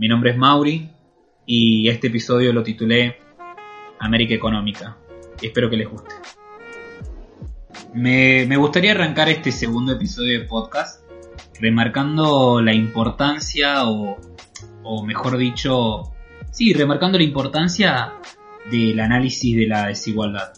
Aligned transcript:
Mi 0.00 0.08
nombre 0.08 0.30
es 0.30 0.38
Mauri 0.38 0.88
y 1.44 1.86
este 1.90 2.06
episodio 2.06 2.54
lo 2.54 2.62
titulé 2.62 3.18
América 3.98 4.32
Económica. 4.32 4.96
Espero 5.42 5.68
que 5.68 5.76
les 5.76 5.90
guste. 5.90 6.14
Me, 7.92 8.56
gustaría 8.56 8.92
arrancar 8.92 9.28
este 9.28 9.52
segundo 9.52 9.92
episodio 9.92 10.40
de 10.40 10.46
podcast 10.46 11.04
remarcando 11.60 12.62
la 12.62 12.72
importancia 12.72 13.86
o, 13.90 14.16
o 14.84 15.04
mejor 15.04 15.36
dicho, 15.36 16.14
sí, 16.50 16.72
remarcando 16.72 17.18
la 17.18 17.24
importancia 17.24 18.14
del 18.70 18.98
análisis 19.00 19.54
de 19.54 19.66
la 19.66 19.88
desigualdad. 19.88 20.54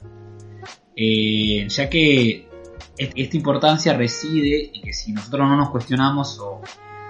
Eh, 0.94 1.66
ya 1.68 1.90
que 1.90 2.46
esta 2.96 3.36
importancia 3.36 3.92
reside 3.94 4.70
en 4.72 4.82
que 4.82 4.92
si 4.92 5.10
nosotros 5.12 5.48
no 5.48 5.56
nos 5.56 5.70
cuestionamos 5.70 6.38
o 6.38 6.60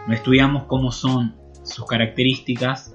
no 0.07 0.15
estudiamos 0.15 0.65
cómo 0.65 0.93
son 0.93 1.42
sus 1.63 1.87
características 1.87 2.95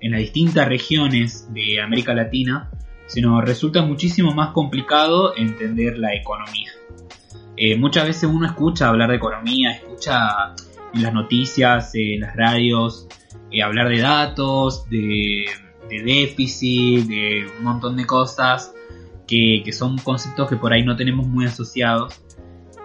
en 0.00 0.12
las 0.12 0.20
distintas 0.20 0.68
regiones 0.68 1.52
de 1.54 1.80
América 1.80 2.12
Latina, 2.14 2.70
se 3.06 3.20
nos 3.20 3.44
resulta 3.44 3.82
muchísimo 3.82 4.34
más 4.34 4.52
complicado 4.52 5.36
entender 5.36 5.98
la 5.98 6.14
economía. 6.14 6.70
Eh, 7.56 7.76
muchas 7.76 8.06
veces 8.06 8.24
uno 8.24 8.46
escucha 8.46 8.88
hablar 8.88 9.10
de 9.10 9.16
economía, 9.16 9.72
escucha 9.72 10.54
en 10.94 11.02
las 11.02 11.12
noticias, 11.12 11.94
en 11.94 12.20
las 12.20 12.34
radios, 12.34 13.06
eh, 13.50 13.62
hablar 13.62 13.88
de 13.88 14.00
datos, 14.00 14.88
de, 14.88 15.44
déficit, 15.88 17.06
de 17.06 17.46
un 17.58 17.64
montón 17.64 17.96
de 17.96 18.06
cosas 18.06 18.74
que, 19.26 19.62
son 19.72 19.98
conceptos 19.98 20.48
que 20.48 20.56
por 20.56 20.72
ahí 20.72 20.82
no 20.82 20.96
tenemos 20.96 21.26
muy 21.26 21.44
asociados. 21.44 22.22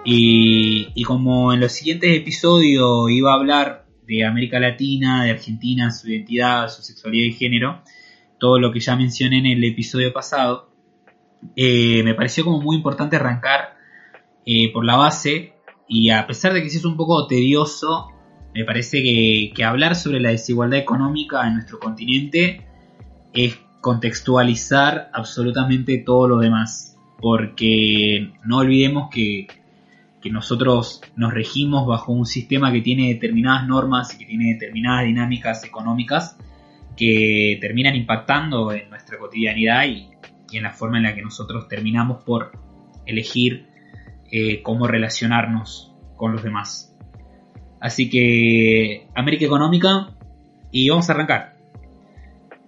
Y, 0.05 0.89
y 0.93 1.03
como 1.03 1.53
en 1.53 1.61
los 1.61 1.71
siguientes 1.71 2.15
episodios 2.15 3.09
iba 3.09 3.31
a 3.31 3.35
hablar 3.35 3.86
de 4.07 4.25
América 4.25 4.59
Latina, 4.59 5.23
de 5.25 5.31
Argentina, 5.31 5.91
su 5.91 6.09
identidad, 6.09 6.69
su 6.69 6.81
sexualidad 6.81 7.25
y 7.25 7.33
género, 7.33 7.81
todo 8.39 8.59
lo 8.59 8.71
que 8.71 8.79
ya 8.79 8.95
mencioné 8.95 9.39
en 9.39 9.45
el 9.47 9.63
episodio 9.63 10.13
pasado, 10.13 10.71
eh, 11.55 12.01
me 12.03 12.13
pareció 12.13 12.45
como 12.45 12.61
muy 12.61 12.77
importante 12.77 13.17
arrancar 13.17 13.75
eh, 14.45 14.71
por 14.71 14.85
la 14.85 14.95
base 14.95 15.53
y 15.87 16.09
a 16.09 16.25
pesar 16.25 16.53
de 16.53 16.63
que 16.63 16.69
sí 16.69 16.77
es 16.77 16.85
un 16.85 16.95
poco 16.95 17.27
tedioso, 17.27 18.07
me 18.53 18.63
parece 18.63 19.03
que, 19.03 19.51
que 19.53 19.63
hablar 19.63 19.95
sobre 19.95 20.19
la 20.19 20.29
desigualdad 20.29 20.79
económica 20.79 21.45
en 21.45 21.55
nuestro 21.55 21.79
continente 21.79 22.65
es 23.33 23.59
contextualizar 23.81 25.09
absolutamente 25.13 25.97
todo 25.97 26.27
lo 26.27 26.37
demás, 26.39 26.97
porque 27.19 28.33
no 28.45 28.59
olvidemos 28.59 29.09
que 29.11 29.47
que 30.21 30.31
nosotros 30.31 31.01
nos 31.15 31.33
regimos 31.33 31.85
bajo 31.85 32.11
un 32.11 32.25
sistema 32.25 32.71
que 32.71 32.81
tiene 32.81 33.09
determinadas 33.09 33.67
normas 33.67 34.13
y 34.13 34.17
que 34.17 34.25
tiene 34.25 34.53
determinadas 34.53 35.05
dinámicas 35.05 35.63
económicas 35.63 36.37
que 36.95 37.57
terminan 37.61 37.95
impactando 37.95 38.71
en 38.71 38.89
nuestra 38.89 39.17
cotidianidad 39.19 39.85
y, 39.85 40.09
en 40.51 40.63
la 40.63 40.71
forma 40.71 40.97
en 40.97 41.03
la 41.03 41.13
que 41.13 41.21
nosotros 41.21 41.67
terminamos 41.67 42.23
por 42.23 42.51
elegir 43.05 43.67
eh, 44.31 44.61
cómo 44.63 44.87
relacionarnos 44.87 45.93
con 46.15 46.31
los 46.31 46.41
demás. 46.41 46.95
Así 47.79 48.09
que 48.09 49.07
América 49.13 49.45
Económica 49.45 50.17
y 50.71 50.89
vamos 50.89 51.09
a 51.09 51.13
arrancar. 51.13 51.57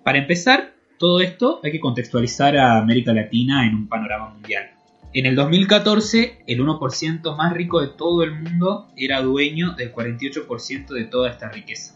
Para 0.03 0.19
empezar, 0.19 0.73
todo 0.97 1.21
esto 1.21 1.61
hay 1.63 1.71
que 1.71 1.79
contextualizar 1.79 2.57
a 2.57 2.77
América 2.77 3.13
Latina 3.13 3.65
en 3.65 3.75
un 3.75 3.87
panorama 3.87 4.29
mundial. 4.29 4.71
En 5.11 5.25
el 5.25 5.35
2014, 5.35 6.43
el 6.45 6.59
1% 6.59 7.35
más 7.35 7.53
rico 7.53 7.81
de 7.81 7.87
todo 7.87 8.21
el 8.23 8.31
mundo 8.39 8.89
era 8.95 9.23
dueño 9.23 9.73
del 9.73 9.91
48% 9.91 10.93
de 10.93 11.05
toda 11.05 11.31
esta 11.31 11.49
riqueza. 11.49 11.95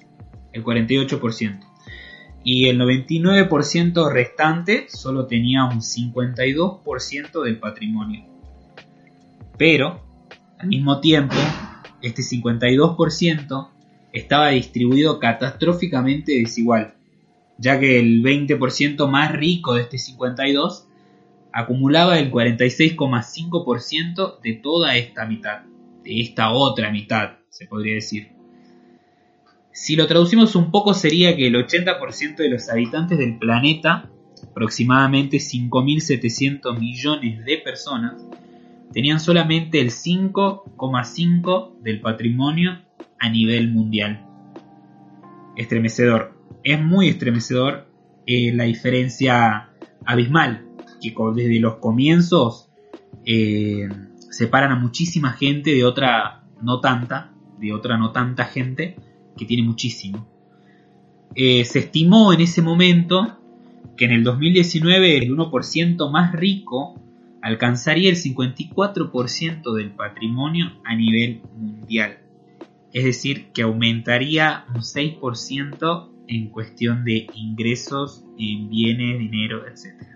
El 0.51 0.63
48%. 0.63 1.59
Y 2.43 2.69
el 2.69 2.79
99% 2.79 4.11
restante 4.11 4.87
solo 4.89 5.27
tenía 5.27 5.65
un 5.65 5.81
52% 5.81 7.43
del 7.43 7.59
patrimonio. 7.59 8.25
Pero, 9.59 10.01
al 10.57 10.67
mismo 10.67 10.99
tiempo, 10.99 11.35
este 12.01 12.23
52% 12.23 13.69
estaba 14.11 14.49
distribuido 14.49 15.19
catastróficamente 15.19 16.31
desigual, 16.33 16.95
ya 17.59 17.79
que 17.79 17.99
el 17.99 18.23
20% 18.23 19.07
más 19.07 19.31
rico 19.33 19.75
de 19.75 19.83
este 19.83 19.97
52% 19.97 20.85
acumulaba 21.53 22.19
el 22.19 22.29
46,5% 22.31 24.41
de 24.41 24.53
toda 24.55 24.97
esta 24.97 25.25
mitad, 25.25 25.61
de 26.03 26.19
esta 26.19 26.51
otra 26.51 26.91
mitad, 26.91 27.37
se 27.49 27.67
podría 27.67 27.93
decir. 27.93 28.33
Si 29.71 29.95
lo 29.95 30.07
traducimos 30.07 30.55
un 30.55 30.71
poco 30.71 30.95
sería 30.95 31.35
que 31.35 31.45
el 31.47 31.55
80% 31.55 32.37
de 32.37 32.49
los 32.49 32.69
habitantes 32.69 33.19
del 33.19 33.37
planeta, 33.37 34.09
aproximadamente 34.49 35.37
5.700 35.37 36.79
millones 36.79 37.45
de 37.45 37.59
personas, 37.59 38.25
tenían 38.91 39.19
solamente 39.19 39.79
el 39.79 39.91
5,5% 39.91 41.79
del 41.81 42.01
patrimonio 42.01 42.81
a 43.19 43.29
nivel 43.29 43.71
mundial. 43.71 44.25
Estremecedor. 45.55 46.33
Es 46.63 46.81
muy 46.81 47.09
estremecedor 47.09 47.87
eh, 48.25 48.51
la 48.53 48.63
diferencia 48.63 49.69
abismal 50.05 50.72
que 51.11 51.15
desde 51.35 51.59
los 51.59 51.75
comienzos 51.75 52.69
eh, 53.25 53.89
separan 54.29 54.71
a 54.71 54.75
muchísima 54.75 55.33
gente 55.33 55.71
de 55.71 55.85
otra 55.85 56.43
no 56.61 56.79
tanta, 56.79 57.31
de 57.59 57.73
otra 57.73 57.97
no 57.97 58.11
tanta 58.11 58.45
gente 58.45 58.95
que 59.37 59.45
tiene 59.45 59.63
muchísimo. 59.63 60.27
Eh, 61.35 61.65
se 61.65 61.79
estimó 61.79 62.31
en 62.33 62.41
ese 62.41 62.61
momento 62.61 63.39
que 63.97 64.05
en 64.05 64.11
el 64.11 64.23
2019 64.23 65.17
el 65.17 65.35
1% 65.35 66.11
más 66.11 66.31
rico 66.33 66.99
alcanzaría 67.41 68.09
el 68.09 68.15
54% 68.15 69.73
del 69.73 69.91
patrimonio 69.91 70.71
a 70.85 70.95
nivel 70.95 71.41
mundial. 71.57 72.19
Es 72.93 73.03
decir, 73.03 73.47
que 73.53 73.63
aumentaría 73.63 74.65
un 74.73 74.81
6% 74.81 76.09
en 76.27 76.49
cuestión 76.49 77.03
de 77.03 77.27
ingresos 77.35 78.23
en 78.37 78.69
bienes, 78.69 79.19
dinero, 79.19 79.63
etc. 79.67 80.12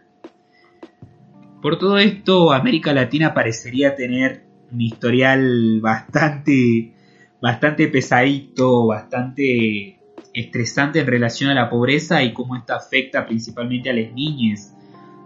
Por 1.61 1.79
todo 1.79 1.97
esto, 1.97 2.53
América 2.53 2.93
Latina 2.93 3.33
parecería 3.33 3.95
tener 3.95 4.43
un 4.71 4.81
historial 4.81 5.79
bastante, 5.81 6.93
bastante 7.41 7.87
pesadito, 7.87 8.87
bastante 8.87 9.99
estresante 10.33 10.99
en 10.99 11.07
relación 11.07 11.49
a 11.49 11.55
la 11.55 11.69
pobreza 11.69 12.23
y 12.23 12.33
cómo 12.33 12.55
esta 12.55 12.75
afecta 12.75 13.25
principalmente 13.25 13.89
a 13.89 13.93
las 13.93 14.11
niñas 14.13 14.75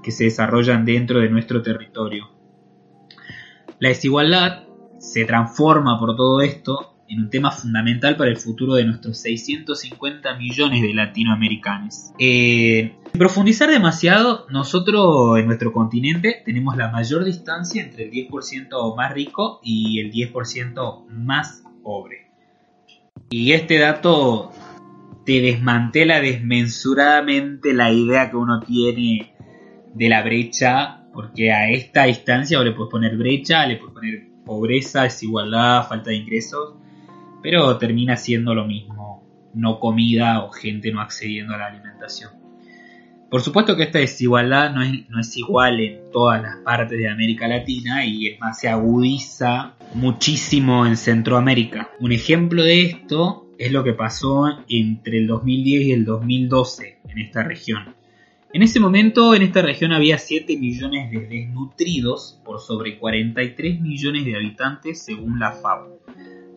que 0.01 0.11
se 0.11 0.25
desarrollan 0.25 0.85
dentro 0.85 1.19
de 1.19 1.29
nuestro 1.29 1.61
territorio. 1.61 2.29
La 3.79 3.89
desigualdad 3.89 4.63
se 4.99 5.25
transforma 5.25 5.99
por 5.99 6.15
todo 6.15 6.41
esto 6.41 6.95
en 7.09 7.19
un 7.19 7.29
tema 7.29 7.51
fundamental 7.51 8.15
para 8.15 8.29
el 8.29 8.37
futuro 8.37 8.75
de 8.75 8.85
nuestros 8.85 9.17
650 9.19 10.35
millones 10.37 10.81
de 10.81 10.93
latinoamericanos. 10.93 12.11
Eh, 12.17 12.95
profundizar 13.13 13.69
demasiado, 13.69 14.45
nosotros 14.49 15.37
en 15.37 15.47
nuestro 15.47 15.73
continente 15.73 16.41
tenemos 16.45 16.75
la 16.77 16.89
mayor 16.91 17.23
distancia 17.23 17.83
entre 17.83 18.05
el 18.05 18.11
10% 18.11 18.95
más 18.95 19.13
rico 19.13 19.59
y 19.63 19.99
el 19.99 20.11
10% 20.11 21.07
más 21.09 21.63
pobre. 21.83 22.27
Y 23.29 23.53
este 23.53 23.79
dato 23.79 24.51
te 25.25 25.41
desmantela 25.41 26.19
desmensuradamente 26.19 27.73
la 27.73 27.91
idea 27.91 28.29
que 28.29 28.37
uno 28.37 28.59
tiene 28.59 29.33
de 29.93 30.09
la 30.09 30.23
brecha, 30.23 31.03
porque 31.13 31.51
a 31.51 31.69
esta 31.69 32.05
distancia 32.05 32.59
le 32.61 32.71
puedes 32.71 32.91
poner 32.91 33.17
brecha, 33.17 33.65
le 33.65 33.77
puedes 33.77 33.93
poner 33.93 34.27
pobreza, 34.45 35.03
desigualdad, 35.03 35.87
falta 35.87 36.09
de 36.09 36.17
ingresos, 36.17 36.75
pero 37.41 37.77
termina 37.77 38.17
siendo 38.17 38.55
lo 38.55 38.65
mismo, 38.65 39.23
no 39.53 39.79
comida 39.79 40.43
o 40.43 40.51
gente 40.51 40.91
no 40.91 41.01
accediendo 41.01 41.53
a 41.53 41.57
la 41.57 41.67
alimentación. 41.67 42.40
Por 43.31 43.41
supuesto 43.41 43.77
que 43.77 43.83
esta 43.83 43.99
desigualdad 43.99 44.73
no 44.73 44.81
es, 44.81 45.09
no 45.09 45.21
es 45.21 45.37
igual 45.37 45.79
en 45.79 46.11
todas 46.11 46.41
las 46.41 46.57
partes 46.57 46.97
de 46.99 47.07
América 47.07 47.47
Latina 47.47 48.05
y 48.05 48.27
es 48.27 48.39
más, 48.41 48.59
se 48.59 48.67
agudiza 48.67 49.75
muchísimo 49.93 50.85
en 50.85 50.97
Centroamérica. 50.97 51.91
Un 52.01 52.11
ejemplo 52.11 52.61
de 52.61 52.81
esto 52.81 53.47
es 53.57 53.71
lo 53.71 53.85
que 53.85 53.93
pasó 53.93 54.49
entre 54.67 55.19
el 55.19 55.27
2010 55.27 55.81
y 55.81 55.91
el 55.93 56.03
2012 56.03 56.97
en 57.07 57.19
esta 57.19 57.41
región. 57.41 57.95
En 58.51 58.63
ese 58.63 58.81
momento 58.81 59.33
en 59.33 59.43
esta 59.43 59.61
región 59.61 59.93
había 59.93 60.17
7 60.17 60.57
millones 60.57 61.09
de 61.09 61.21
desnutridos 61.21 62.41
por 62.43 62.59
sobre 62.59 62.99
43 62.99 63.79
millones 63.79 64.25
de 64.25 64.35
habitantes 64.35 65.05
según 65.05 65.39
la 65.39 65.53
FAO, 65.53 66.01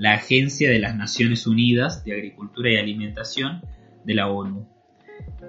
la 0.01 0.15
Agencia 0.15 0.69
de 0.71 0.81
las 0.81 0.97
Naciones 0.97 1.47
Unidas 1.47 2.05
de 2.05 2.15
Agricultura 2.15 2.73
y 2.73 2.79
Alimentación 2.79 3.63
de 4.05 4.15
la 4.15 4.27
ONU. 4.27 4.74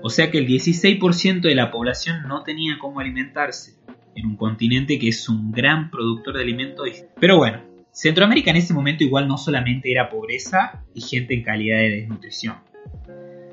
O 0.01 0.09
sea 0.09 0.31
que 0.31 0.37
el 0.37 0.47
16% 0.47 1.41
de 1.41 1.55
la 1.55 1.71
población 1.71 2.23
no 2.27 2.43
tenía 2.43 2.77
cómo 2.79 2.99
alimentarse 2.99 3.75
en 4.15 4.25
un 4.27 4.35
continente 4.35 4.99
que 4.99 5.07
es 5.09 5.27
un 5.29 5.51
gran 5.51 5.91
productor 5.91 6.35
de 6.35 6.43
alimentos. 6.43 6.87
Pero 7.19 7.37
bueno, 7.37 7.61
Centroamérica 7.91 8.51
en 8.51 8.57
ese 8.57 8.73
momento 8.73 9.03
igual 9.03 9.27
no 9.27 9.37
solamente 9.37 9.91
era 9.91 10.09
pobreza 10.09 10.83
y 10.93 11.01
gente 11.01 11.33
en 11.33 11.43
calidad 11.43 11.77
de 11.77 11.89
desnutrición. 11.89 12.55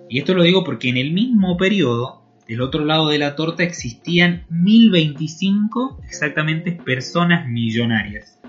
Y 0.08 0.18
esto 0.18 0.34
lo 0.34 0.42
digo 0.42 0.64
porque 0.64 0.88
en 0.88 0.96
el 0.96 1.12
mismo 1.12 1.56
periodo, 1.56 2.22
del 2.46 2.60
otro 2.60 2.84
lado 2.84 3.08
de 3.08 3.18
la 3.18 3.36
torta 3.36 3.62
existían 3.62 4.44
1025 4.50 6.00
exactamente 6.04 6.72
personas 6.72 7.48
millonarias, 7.48 8.40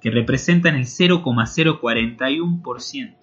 que 0.00 0.10
representan 0.10 0.74
el 0.74 0.84
0,041%. 0.84 3.14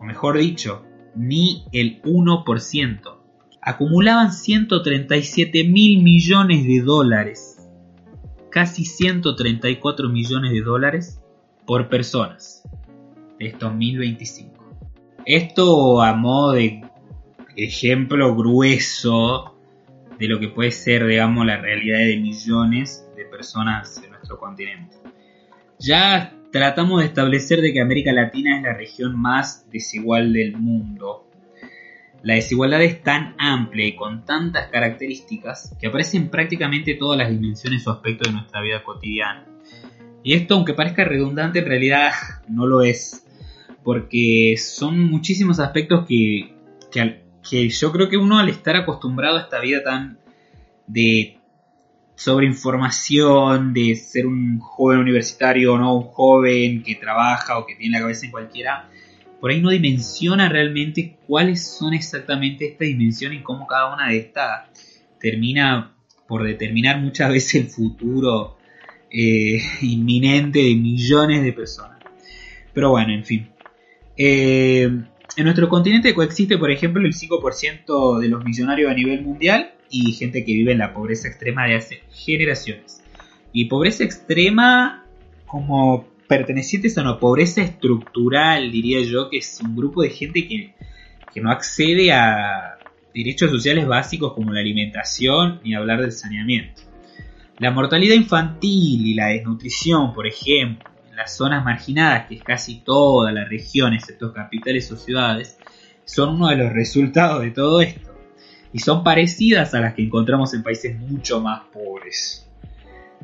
O 0.00 0.04
mejor 0.04 0.38
dicho, 0.38 0.84
ni 1.14 1.64
el 1.72 2.02
1%. 2.02 3.18
Acumulaban 3.60 4.32
137 4.32 5.64
mil 5.64 6.02
millones 6.02 6.66
de 6.66 6.80
dólares, 6.80 7.68
casi 8.50 8.84
134 8.84 10.08
millones 10.08 10.52
de 10.52 10.60
dólares 10.60 11.20
por 11.66 11.88
personas 11.88 12.62
estos 13.38 13.74
1025. 13.74 14.64
Esto 15.26 16.02
a 16.02 16.14
modo 16.14 16.52
de 16.52 16.82
ejemplo 17.56 18.34
grueso 18.34 19.56
de 20.18 20.28
lo 20.28 20.38
que 20.38 20.48
puede 20.48 20.70
ser, 20.70 21.06
digamos, 21.06 21.46
la 21.46 21.56
realidad 21.56 21.98
de 21.98 22.18
millones 22.18 23.08
de 23.16 23.24
personas 23.24 24.00
en 24.02 24.10
nuestro 24.10 24.38
continente. 24.38 24.96
Ya 25.78 26.34
tratamos 26.54 27.00
de 27.00 27.06
establecer 27.06 27.60
de 27.60 27.72
que 27.72 27.80
América 27.80 28.12
Latina 28.12 28.56
es 28.56 28.62
la 28.62 28.74
región 28.74 29.20
más 29.20 29.68
desigual 29.72 30.32
del 30.32 30.56
mundo. 30.56 31.28
La 32.22 32.34
desigualdad 32.34 32.80
es 32.80 33.02
tan 33.02 33.34
amplia 33.38 33.88
y 33.88 33.96
con 33.96 34.24
tantas 34.24 34.68
características 34.68 35.76
que 35.80 35.88
aparecen 35.88 36.22
en 36.22 36.28
prácticamente 36.30 36.94
todas 36.94 37.18
las 37.18 37.28
dimensiones 37.28 37.84
o 37.88 37.90
aspectos 37.90 38.28
de 38.28 38.34
nuestra 38.34 38.60
vida 38.60 38.84
cotidiana. 38.84 39.44
Y 40.22 40.34
esto, 40.34 40.54
aunque 40.54 40.74
parezca 40.74 41.02
redundante, 41.02 41.58
en 41.58 41.66
realidad 41.66 42.12
no 42.46 42.68
lo 42.68 42.82
es. 42.82 43.26
Porque 43.82 44.54
son 44.56 45.00
muchísimos 45.10 45.58
aspectos 45.58 46.06
que, 46.06 46.54
que, 46.92 47.68
yo 47.68 47.90
creo 47.90 48.08
que 48.08 48.16
uno 48.16 48.38
al 48.38 48.48
estar 48.48 48.76
acostumbrado 48.76 49.38
a 49.38 49.40
esta 49.40 49.58
vida 49.58 49.82
tan 49.82 50.18
de 50.86 51.36
sobre 52.14 52.46
información, 52.46 53.72
de 53.72 53.96
ser 53.96 54.26
un 54.26 54.58
joven 54.60 55.00
universitario 55.00 55.74
o 55.74 55.78
no, 55.78 55.96
un 55.96 56.04
joven 56.04 56.82
que 56.82 56.94
trabaja 56.94 57.58
o 57.58 57.66
que 57.66 57.74
tiene 57.74 57.96
la 57.96 58.02
cabeza 58.02 58.26
en 58.26 58.32
cualquiera, 58.32 58.88
por 59.40 59.50
ahí 59.50 59.60
no 59.60 59.70
dimensiona 59.70 60.48
realmente 60.48 61.16
cuáles 61.26 61.66
son 61.66 61.92
exactamente 61.92 62.66
estas 62.66 62.88
dimensiones 62.88 63.40
y 63.40 63.42
cómo 63.42 63.66
cada 63.66 63.92
una 63.92 64.08
de 64.08 64.18
estas 64.18 64.70
termina 65.20 65.94
por 66.26 66.44
determinar 66.44 67.00
muchas 67.00 67.30
veces 67.30 67.54
el 67.56 67.66
futuro 67.68 68.56
eh, 69.10 69.60
inminente 69.82 70.60
de 70.60 70.74
millones 70.74 71.42
de 71.42 71.52
personas. 71.52 71.98
Pero 72.72 72.90
bueno, 72.90 73.12
en 73.12 73.24
fin. 73.24 73.48
Eh, 74.16 74.84
en 75.36 75.44
nuestro 75.44 75.68
continente 75.68 76.14
coexiste, 76.14 76.58
por 76.58 76.70
ejemplo, 76.70 77.04
el 77.04 77.12
5% 77.12 78.20
de 78.20 78.28
los 78.28 78.44
millonarios 78.44 78.90
a 78.90 78.94
nivel 78.94 79.22
mundial 79.22 79.74
y 79.94 80.12
gente 80.12 80.44
que 80.44 80.52
vive 80.52 80.72
en 80.72 80.78
la 80.78 80.92
pobreza 80.92 81.28
extrema 81.28 81.66
de 81.66 81.76
hace 81.76 82.02
generaciones. 82.10 83.02
Y 83.52 83.66
pobreza 83.66 84.02
extrema 84.02 85.06
como 85.46 86.08
pertenecientes 86.26 86.98
a 86.98 87.02
una 87.02 87.20
pobreza 87.20 87.62
estructural, 87.62 88.72
diría 88.72 89.00
yo, 89.02 89.30
que 89.30 89.38
es 89.38 89.60
un 89.64 89.76
grupo 89.76 90.02
de 90.02 90.10
gente 90.10 90.48
que, 90.48 90.74
que 91.32 91.40
no 91.40 91.50
accede 91.52 92.12
a 92.12 92.78
derechos 93.14 93.52
sociales 93.52 93.86
básicos 93.86 94.32
como 94.32 94.52
la 94.52 94.60
alimentación 94.60 95.60
ni 95.62 95.76
hablar 95.76 96.00
del 96.00 96.10
saneamiento. 96.10 96.82
La 97.60 97.70
mortalidad 97.70 98.16
infantil 98.16 99.06
y 99.06 99.14
la 99.14 99.28
desnutrición, 99.28 100.12
por 100.12 100.26
ejemplo, 100.26 100.90
en 101.08 101.14
las 101.14 101.36
zonas 101.36 101.64
marginadas, 101.64 102.26
que 102.26 102.34
es 102.34 102.42
casi 102.42 102.80
toda 102.80 103.30
la 103.30 103.44
región, 103.44 103.94
excepto 103.94 104.32
capitales 104.32 104.90
o 104.90 104.96
ciudades, 104.96 105.56
son 106.04 106.30
uno 106.34 106.48
de 106.48 106.56
los 106.56 106.72
resultados 106.72 107.42
de 107.42 107.52
todo 107.52 107.80
esto 107.80 108.13
y 108.74 108.80
son 108.80 109.04
parecidas 109.04 109.72
a 109.72 109.80
las 109.80 109.94
que 109.94 110.02
encontramos 110.02 110.52
en 110.52 110.64
países 110.64 110.98
mucho 110.98 111.40
más 111.40 111.62
pobres. 111.72 112.44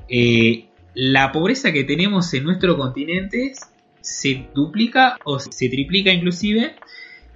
Eh, 0.08 0.66
la 0.94 1.32
pobreza 1.32 1.72
que 1.72 1.82
tenemos 1.82 2.32
en 2.34 2.44
nuestro 2.44 2.78
continente 2.78 3.52
se 4.00 4.46
duplica 4.54 5.18
o 5.24 5.40
se 5.40 5.68
triplica 5.68 6.12
inclusive 6.12 6.76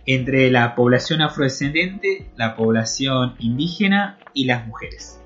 entre 0.06 0.48
la 0.52 0.76
población 0.76 1.22
afrodescendente, 1.22 2.28
la 2.36 2.54
población 2.54 3.34
indígena 3.40 4.16
y 4.32 4.44
las 4.44 4.64
mujeres, 4.64 5.20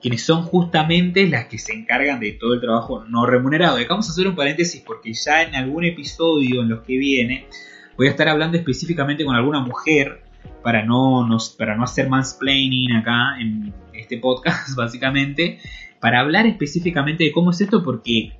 quienes 0.00 0.22
son 0.22 0.42
justamente 0.44 1.28
las 1.28 1.44
que 1.44 1.58
se 1.58 1.74
encargan 1.74 2.20
de 2.20 2.32
todo 2.32 2.54
el 2.54 2.62
trabajo 2.62 3.04
no 3.04 3.26
remunerado. 3.26 3.78
Y 3.78 3.84
hacer 3.84 4.26
un 4.26 4.34
paréntesis 4.34 4.82
porque 4.86 5.12
ya 5.12 5.42
en 5.42 5.54
algún 5.56 5.84
episodio 5.84 6.62
en 6.62 6.70
los 6.70 6.80
que 6.84 6.96
viene 6.96 7.48
voy 7.98 8.06
a 8.06 8.10
estar 8.10 8.28
hablando 8.28 8.56
específicamente 8.56 9.26
con 9.26 9.36
alguna 9.36 9.60
mujer 9.60 10.29
para 10.62 10.84
no, 10.84 11.26
para 11.58 11.76
no 11.76 11.84
hacer 11.84 12.08
mansplaining 12.08 12.92
acá 12.92 13.40
en 13.40 13.72
este 13.94 14.18
podcast, 14.18 14.74
básicamente, 14.76 15.58
para 16.00 16.20
hablar 16.20 16.46
específicamente 16.46 17.24
de 17.24 17.32
cómo 17.32 17.50
es 17.50 17.60
esto, 17.60 17.82
porque 17.82 18.32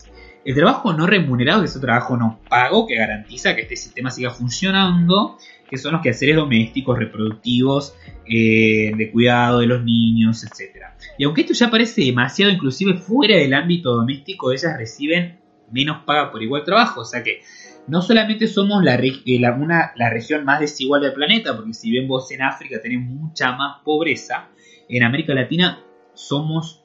el 0.44 0.54
trabajo 0.54 0.92
no 0.92 1.06
remunerado, 1.06 1.60
que 1.60 1.66
es 1.66 1.74
un 1.74 1.82
trabajo 1.82 2.16
no 2.16 2.40
pago, 2.48 2.86
que 2.86 2.96
garantiza 2.96 3.54
que 3.54 3.62
este 3.62 3.76
sistema 3.76 4.10
siga 4.10 4.30
funcionando, 4.30 5.36
que 5.68 5.76
son 5.76 5.92
los 5.92 6.02
quehaceres 6.02 6.36
domésticos, 6.36 6.98
reproductivos, 6.98 7.94
eh, 8.26 8.92
de 8.96 9.10
cuidado 9.12 9.60
de 9.60 9.66
los 9.66 9.84
niños, 9.84 10.42
etc. 10.44 10.86
Y 11.18 11.24
aunque 11.24 11.42
esto 11.42 11.52
ya 11.52 11.70
parece 11.70 12.02
demasiado, 12.02 12.50
inclusive 12.50 12.94
fuera 12.94 13.36
del 13.36 13.52
ámbito 13.54 13.94
doméstico, 13.94 14.50
ellas 14.50 14.76
reciben 14.76 15.38
menos 15.70 16.04
paga 16.04 16.32
por 16.32 16.42
igual 16.42 16.64
trabajo, 16.64 17.02
o 17.02 17.04
sea 17.04 17.22
que 17.22 17.42
no 17.86 18.02
solamente 18.02 18.46
somos 18.46 18.84
la, 18.84 18.94
eh, 18.96 19.38
la, 19.40 20.10
región 20.10 20.44
más 20.44 20.60
desigual 20.60 21.02
del 21.02 21.12
planeta, 21.12 21.56
porque 21.56 21.74
si 21.74 21.90
bien 21.90 22.06
vos 22.06 22.30
en 22.30 22.42
África 22.42 22.80
tenés 22.80 23.00
mucha 23.00 23.52
más 23.52 23.82
pobreza, 23.84 24.48
en 24.88 25.02
América 25.02 25.34
Latina 25.34 25.82
somos 26.14 26.84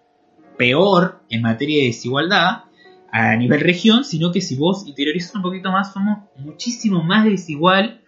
peor 0.58 1.22
en 1.30 1.42
materia 1.42 1.80
de 1.80 1.88
desigualdad 1.88 2.64
a 3.12 3.36
nivel 3.36 3.62
región, 3.62 4.04
sino 4.04 4.32
que 4.32 4.42
si 4.42 4.56
vos 4.56 4.86
interiorizas 4.88 5.36
un 5.36 5.42
poquito 5.42 5.72
más, 5.72 5.94
somos 5.94 6.20
muchísimo 6.38 7.04
más 7.04 7.26
desigual 7.26 8.02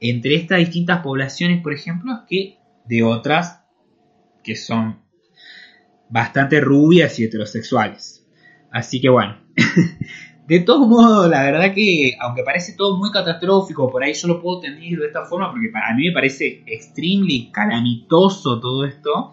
entre 0.00 0.34
estas 0.36 0.58
distintas 0.58 1.00
poblaciones, 1.02 1.62
por 1.62 1.72
ejemplo, 1.72 2.24
que 2.28 2.58
de 2.86 3.02
otras 3.02 3.62
que 4.42 4.56
son 4.56 5.00
bastante 6.08 6.60
rubias 6.60 7.18
y 7.18 7.24
heterosexuales. 7.24 8.26
Así 8.70 9.00
que 9.00 9.08
bueno, 9.08 9.38
De 10.48 10.60
todos 10.60 10.88
modos, 10.88 11.28
la 11.28 11.42
verdad 11.42 11.74
que, 11.74 12.16
aunque 12.18 12.42
parece 12.42 12.72
todo 12.72 12.96
muy 12.96 13.10
catastrófico, 13.10 13.90
por 13.90 14.02
ahí 14.02 14.14
yo 14.14 14.28
lo 14.28 14.40
puedo 14.40 14.60
tener 14.60 14.98
de 14.98 15.06
esta 15.06 15.26
forma, 15.26 15.50
porque 15.50 15.70
a 15.74 15.94
mí 15.94 16.06
me 16.06 16.12
parece 16.14 16.64
extremely 16.66 17.50
calamitoso 17.52 18.58
todo 18.58 18.86
esto, 18.86 19.32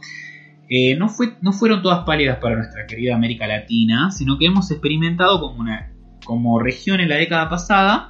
eh, 0.68 0.98
no, 0.98 1.08
fue, 1.08 1.38
no 1.42 1.54
fueron 1.54 1.82
todas 1.82 2.04
pálidas 2.04 2.40
para 2.42 2.58
nuestra 2.58 2.86
querida 2.86 3.16
América 3.16 3.48
Latina, 3.48 4.12
sino 4.12 4.38
que 4.38 4.48
hemos 4.48 4.70
experimentado 4.72 5.40
como, 5.40 5.62
una, 5.62 5.94
como 6.26 6.60
región 6.60 7.00
en 7.00 7.08
la 7.08 7.16
década 7.16 7.48
pasada, 7.48 8.10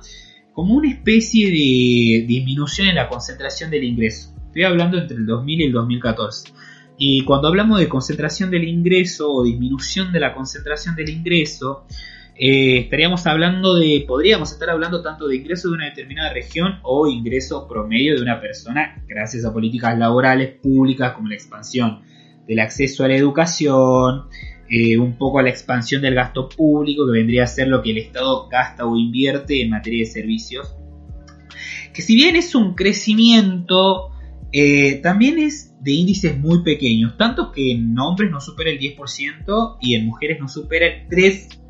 como 0.54 0.74
una 0.74 0.90
especie 0.90 1.46
de 1.52 2.26
disminución 2.26 2.88
en 2.88 2.96
la 2.96 3.08
concentración 3.08 3.70
del 3.70 3.84
ingreso. 3.84 4.34
Estoy 4.48 4.64
hablando 4.64 4.98
entre 4.98 5.18
el 5.18 5.28
2000 5.28 5.62
y 5.62 5.64
el 5.66 5.74
2014. 5.74 6.54
Y 6.98 7.24
cuando 7.24 7.50
hablamos 7.50 7.78
de 7.80 7.88
concentración 7.88 8.50
del 8.50 8.68
ingreso 8.68 9.32
o 9.32 9.44
disminución 9.44 10.12
de 10.12 10.22
la 10.22 10.34
concentración 10.34 10.96
del 10.96 11.10
ingreso, 11.10 11.86
eh, 12.38 12.80
estaríamos 12.80 13.26
hablando 13.28 13.76
de, 13.76 14.04
podríamos 14.06 14.52
estar 14.52 14.70
hablando 14.70 15.02
tanto 15.02 15.28
de 15.28 15.38
ingreso 15.38 15.70
de 15.70 15.76
una 15.76 15.86
determinada 15.86 16.34
región 16.34 16.80
o 16.84 17.08
ingreso 17.08 17.66
promedio 17.68 18.16
de 18.16 18.22
una 18.22 18.42
persona 18.42 19.02
gracias 19.08 19.46
a 19.46 19.54
políticas 19.54 19.98
laborales 19.98 20.56
públicas 20.62 21.14
como 21.14 21.30
la 21.30 21.36
expansión 21.36 22.02
del 22.46 22.60
acceso 22.60 23.06
a 23.06 23.08
la 23.08 23.16
educación, 23.16 24.26
eh, 24.70 24.98
un 24.98 25.18
poco 25.18 25.40
a 25.40 25.44
la 25.44 25.50
expansión 25.50 26.02
del 26.02 26.16
gasto 26.16 26.50
público, 26.50 27.06
que 27.06 27.14
vendría 27.14 27.44
a 27.44 27.48
ser 27.48 27.70
lo 27.70 27.82
que 27.82 27.92
el 27.92 28.00
Estado 28.00 28.48
gasta 28.50 28.86
o 28.86 28.98
invierte 28.98 29.62
en 29.62 29.70
materia 29.70 30.00
de 30.00 30.12
servicios. 30.12 30.76
Que 31.94 32.02
si 32.02 32.16
bien 32.16 32.36
es 32.36 32.54
un 32.54 32.76
crecimiento, 32.76 34.12
eh, 34.52 34.96
también 35.02 35.40
es 35.40 35.74
de 35.82 35.94
índices 35.94 36.38
muy 36.38 36.64
pequeños, 36.64 37.16
tanto 37.18 37.52
que 37.52 37.72
en 37.72 37.98
hombres 37.98 38.30
no 38.30 38.42
supera 38.42 38.72
el 38.72 38.80
10% 38.80 39.78
y 39.80 39.96
en 39.96 40.06
mujeres 40.06 40.40
no 40.40 40.50
supera 40.50 40.88
el 40.88 41.08
3%. 41.08 41.65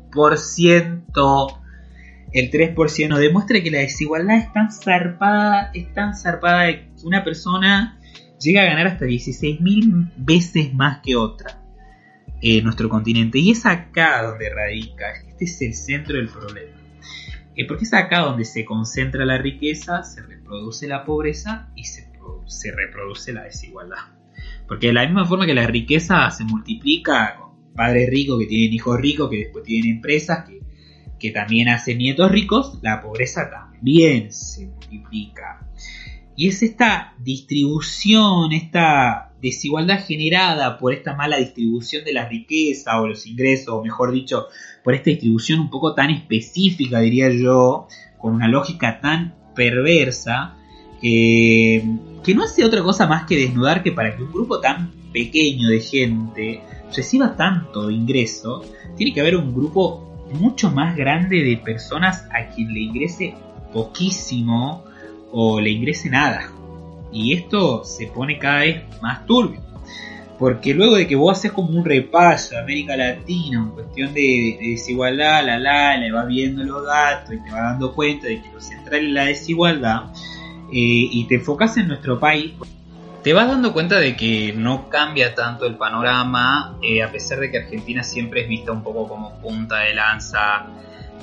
El 2.32 2.50
3% 2.50 3.08
nos 3.08 3.20
demuestra 3.20 3.62
que 3.62 3.70
la 3.70 3.78
desigualdad 3.78 4.36
es 4.36 4.52
tan 4.52 4.70
zarpada, 4.70 5.70
es 5.74 5.92
tan 5.94 6.14
zarpada 6.16 6.66
que 6.68 6.88
una 7.04 7.24
persona 7.24 7.98
llega 8.38 8.62
a 8.62 8.66
ganar 8.66 8.86
hasta 8.88 9.06
16.000 9.06 10.12
veces 10.16 10.74
más 10.74 11.00
que 11.02 11.16
otra 11.16 11.62
en 12.42 12.64
nuestro 12.64 12.88
continente. 12.88 13.38
Y 13.38 13.52
es 13.52 13.64
acá 13.64 14.22
donde 14.22 14.50
radica, 14.50 15.06
este 15.28 15.44
es 15.44 15.62
el 15.62 15.74
centro 15.74 16.16
del 16.16 16.28
problema. 16.28 16.76
Eh, 17.54 17.66
porque 17.66 17.84
es 17.84 17.94
acá 17.94 18.20
donde 18.20 18.44
se 18.44 18.64
concentra 18.64 19.24
la 19.24 19.38
riqueza, 19.38 20.02
se 20.02 20.20
reproduce 20.22 20.86
la 20.86 21.04
pobreza 21.04 21.70
y 21.74 21.84
se, 21.84 22.10
se 22.44 22.70
reproduce 22.70 23.32
la 23.32 23.44
desigualdad. 23.44 23.96
Porque 24.68 24.88
de 24.88 24.92
la 24.92 25.06
misma 25.06 25.24
forma 25.24 25.46
que 25.46 25.54
la 25.54 25.66
riqueza 25.66 26.30
se 26.30 26.44
multiplica 26.44 27.38
padres 27.76 28.10
ricos 28.10 28.38
que 28.40 28.46
tienen 28.46 28.72
hijos 28.72 29.00
ricos, 29.00 29.30
que 29.30 29.36
después 29.38 29.64
tienen 29.64 29.96
empresas, 29.96 30.44
que, 30.48 30.60
que 31.18 31.30
también 31.30 31.68
hacen 31.68 31.98
nietos 31.98 32.30
ricos, 32.30 32.78
la 32.82 33.00
pobreza 33.00 33.50
también 33.50 34.32
se 34.32 34.66
multiplica. 34.66 35.60
Y 36.34 36.48
es 36.48 36.62
esta 36.62 37.14
distribución, 37.18 38.52
esta 38.52 39.32
desigualdad 39.40 40.04
generada 40.04 40.76
por 40.78 40.92
esta 40.92 41.14
mala 41.14 41.38
distribución 41.38 42.04
de 42.04 42.12
la 42.12 42.28
riqueza 42.28 43.00
o 43.00 43.06
los 43.06 43.26
ingresos, 43.26 43.68
o 43.68 43.82
mejor 43.82 44.12
dicho, 44.12 44.46
por 44.84 44.94
esta 44.94 45.10
distribución 45.10 45.60
un 45.60 45.70
poco 45.70 45.94
tan 45.94 46.10
específica, 46.10 47.00
diría 47.00 47.30
yo, 47.30 47.88
con 48.18 48.34
una 48.34 48.48
lógica 48.48 49.00
tan 49.00 49.34
perversa, 49.54 50.56
que 51.00 52.34
no 52.34 52.44
hace 52.44 52.64
otra 52.64 52.82
cosa 52.82 53.06
más 53.06 53.24
que 53.24 53.36
desnudar 53.36 53.82
que 53.82 53.92
para 53.92 54.16
que 54.16 54.22
un 54.22 54.32
grupo 54.32 54.60
tan 54.60 54.92
pequeño 55.16 55.70
de 55.70 55.80
gente 55.80 56.60
reciba 56.94 57.36
tanto 57.36 57.90
ingreso, 57.90 58.62
tiene 58.98 59.14
que 59.14 59.22
haber 59.22 59.36
un 59.36 59.54
grupo 59.54 60.26
mucho 60.38 60.70
más 60.70 60.94
grande 60.94 61.42
de 61.42 61.56
personas 61.56 62.28
a 62.34 62.54
quien 62.54 62.74
le 62.74 62.80
ingrese 62.80 63.34
poquísimo 63.72 64.84
o 65.32 65.58
le 65.58 65.70
ingrese 65.70 66.10
nada. 66.10 66.52
Y 67.10 67.32
esto 67.32 67.82
se 67.82 68.08
pone 68.08 68.38
cada 68.38 68.60
vez 68.60 68.82
más 69.00 69.24
turbio. 69.24 69.62
Porque 70.38 70.74
luego 70.74 70.96
de 70.96 71.06
que 71.06 71.16
vos 71.16 71.38
haces 71.38 71.50
como 71.50 71.70
un 71.70 71.84
repaso 71.86 72.54
de 72.54 72.60
América 72.60 72.94
Latina 72.94 73.58
en 73.58 73.70
cuestión 73.70 74.12
de, 74.12 74.58
desigualdad, 74.60 75.46
la 75.46 75.58
la, 75.58 75.96
le 75.96 76.12
vas 76.12 76.26
viendo 76.26 76.62
los 76.62 76.84
datos 76.84 77.32
y 77.32 77.42
te 77.42 77.50
vas 77.52 77.70
dando 77.70 77.94
cuenta 77.94 78.26
de 78.26 78.42
que 78.42 78.52
lo 78.52 78.60
central 78.60 79.06
es 79.06 79.12
la 79.12 79.24
desigualdad, 79.24 80.12
eh, 80.70 81.08
y 81.10 81.24
te 81.26 81.36
enfocas 81.36 81.78
en 81.78 81.88
nuestro 81.88 82.20
país, 82.20 82.52
te 83.26 83.32
vas 83.32 83.48
dando 83.48 83.72
cuenta 83.72 83.98
de 83.98 84.14
que 84.14 84.54
no 84.56 84.88
cambia 84.88 85.34
tanto 85.34 85.66
el 85.66 85.74
panorama, 85.74 86.78
eh, 86.80 87.02
a 87.02 87.10
pesar 87.10 87.40
de 87.40 87.50
que 87.50 87.58
Argentina 87.58 88.04
siempre 88.04 88.42
es 88.42 88.48
vista 88.48 88.70
un 88.70 88.84
poco 88.84 89.08
como 89.08 89.40
punta 89.40 89.80
de 89.80 89.94
lanza 89.94 90.66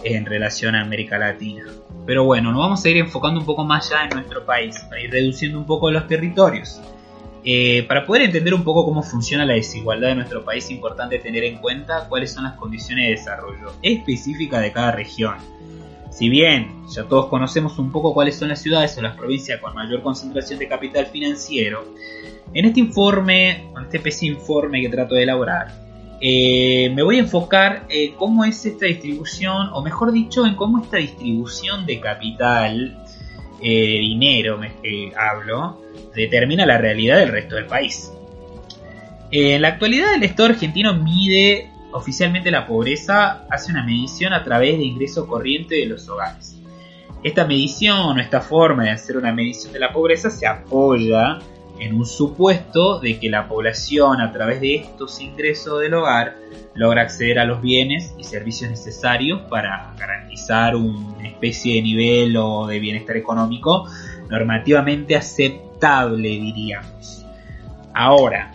en 0.04 0.26
relación 0.26 0.76
a 0.76 0.82
América 0.82 1.18
Latina. 1.18 1.64
Pero 2.06 2.26
bueno, 2.26 2.52
nos 2.52 2.60
vamos 2.60 2.84
a 2.84 2.90
ir 2.90 2.98
enfocando 2.98 3.40
un 3.40 3.46
poco 3.46 3.64
más 3.64 3.90
allá 3.90 4.04
en 4.04 4.10
nuestro 4.16 4.46
país, 4.46 4.78
para 4.90 5.00
ir 5.00 5.12
reduciendo 5.12 5.58
un 5.58 5.66
poco 5.66 5.90
los 5.92 6.06
territorios. 6.06 6.82
Eh, 7.46 7.86
para 7.88 8.06
poder 8.06 8.24
entender 8.24 8.54
un 8.54 8.66
poco 8.66 8.84
cómo 8.84 9.02
funciona 9.02 9.46
la 9.46 9.54
desigualdad 9.54 10.10
de 10.10 10.16
nuestro 10.16 10.44
país, 10.44 10.66
es 10.66 10.72
importante 10.72 11.20
tener 11.20 11.46
en 11.46 11.60
cuenta 11.60 12.10
cuáles 12.10 12.34
son 12.34 12.44
las 12.44 12.56
condiciones 12.56 13.06
de 13.06 13.12
desarrollo 13.12 13.72
específicas 13.82 14.62
de 14.62 14.74
cada 14.74 14.92
región. 14.92 15.38
Si 16.13 16.29
bien 16.29 16.86
ya 16.88 17.05
todos 17.05 17.25
conocemos 17.25 17.79
un 17.79 17.91
poco 17.91 18.13
cuáles 18.13 18.36
son 18.36 18.50
las 18.50 18.62
ciudades 18.62 18.96
o 19.00 19.01
las 19.01 19.17
provincias 19.17 19.60
con 19.60 19.74
mayor 19.74 20.03
concentración 20.03 20.60
de 20.60 20.67
capital 20.67 21.08
financiero, 21.08 21.86
en 22.53 22.65
este 22.65 22.82
informe, 22.82 23.72
en 23.75 23.84
este 23.84 23.98
especie 23.98 24.29
informe 24.29 24.82
que 24.82 24.89
trato 24.89 25.15
de 25.15 25.24
elaborar, 25.24 25.74
eh, 26.22 26.91
me 26.93 27.01
voy 27.01 27.17
a 27.17 27.20
enfocar 27.22 27.88
en 27.89 28.13
cómo 28.13 28.46
es 28.46 28.63
esta 28.63 28.86
distribución, 28.86 29.70
o 29.74 29.82
mejor 29.82 30.12
dicho, 30.12 30.46
en 30.46 30.55
cómo 30.55 30.84
esta 30.84 30.98
distribución 30.98 31.88
de 31.88 32.00
capital, 32.00 33.03
eh, 33.60 33.98
dinero, 34.00 34.60
me 34.60 34.72
hablo, 35.17 35.82
determina 36.13 36.67
la 36.67 36.77
realidad 36.77 37.17
del 37.17 37.29
resto 37.29 37.55
del 37.55 37.65
país. 37.65 38.12
En 39.32 39.63
la 39.63 39.70
actualidad 39.70 40.13
el 40.13 40.22
Estado 40.22 40.50
argentino 40.50 40.93
mide 40.93 41.73
oficialmente 41.94 42.52
la 42.52 42.68
pobreza, 42.68 43.46
hace 43.50 43.72
una 43.72 43.84
medición 43.84 44.34
a 44.34 44.44
través 44.44 44.78
de 44.78 44.84
ingreso 44.84 45.28
corriente 45.28 45.76
de 45.76 45.86
los 45.86 46.08
hogares. 46.10 46.58
Esta 47.24 47.46
medición 47.46 48.18
o 48.18 48.20
esta 48.20 48.42
forma 48.42 48.84
de 48.84 48.92
hacer 48.92 49.16
una 49.16 49.32
medición 49.32 49.72
de 49.72 49.80
la 49.80 49.94
pobreza 49.94 50.30
se 50.30 50.46
apoya 50.46 51.40
en 51.80 51.96
un 51.96 52.06
supuesto 52.06 53.00
de 53.00 53.20
que 53.20 53.30
la 53.30 53.48
población 53.48 54.22
a 54.22 54.32
través 54.32 54.62
de 54.62 54.76
estos 54.76 55.20
ingresos 55.22 55.82
del 55.82 55.94
hogar 55.94 56.36
logra 56.76 57.04
acceder 57.04 57.40
a 57.40 57.46
los 57.46 57.62
bienes 57.62 58.14
y 58.18 58.24
servicios 58.24 58.70
necesarios 58.70 59.42
para 59.50 59.94
garantizar 59.98 60.76
una 60.76 61.28
especie 61.28 61.76
de 61.76 61.82
nivel 61.82 62.38
o 62.38 62.68
de 62.68 62.80
bienestar 62.80 63.18
económico 63.18 63.88
normativamente 64.30 65.16
aceptable, 65.16 66.30
diríamos. 66.30 67.26
Ahora, 67.94 68.52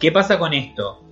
¿qué 0.00 0.10
pasa 0.10 0.38
con 0.38 0.54
esto? 0.54 1.07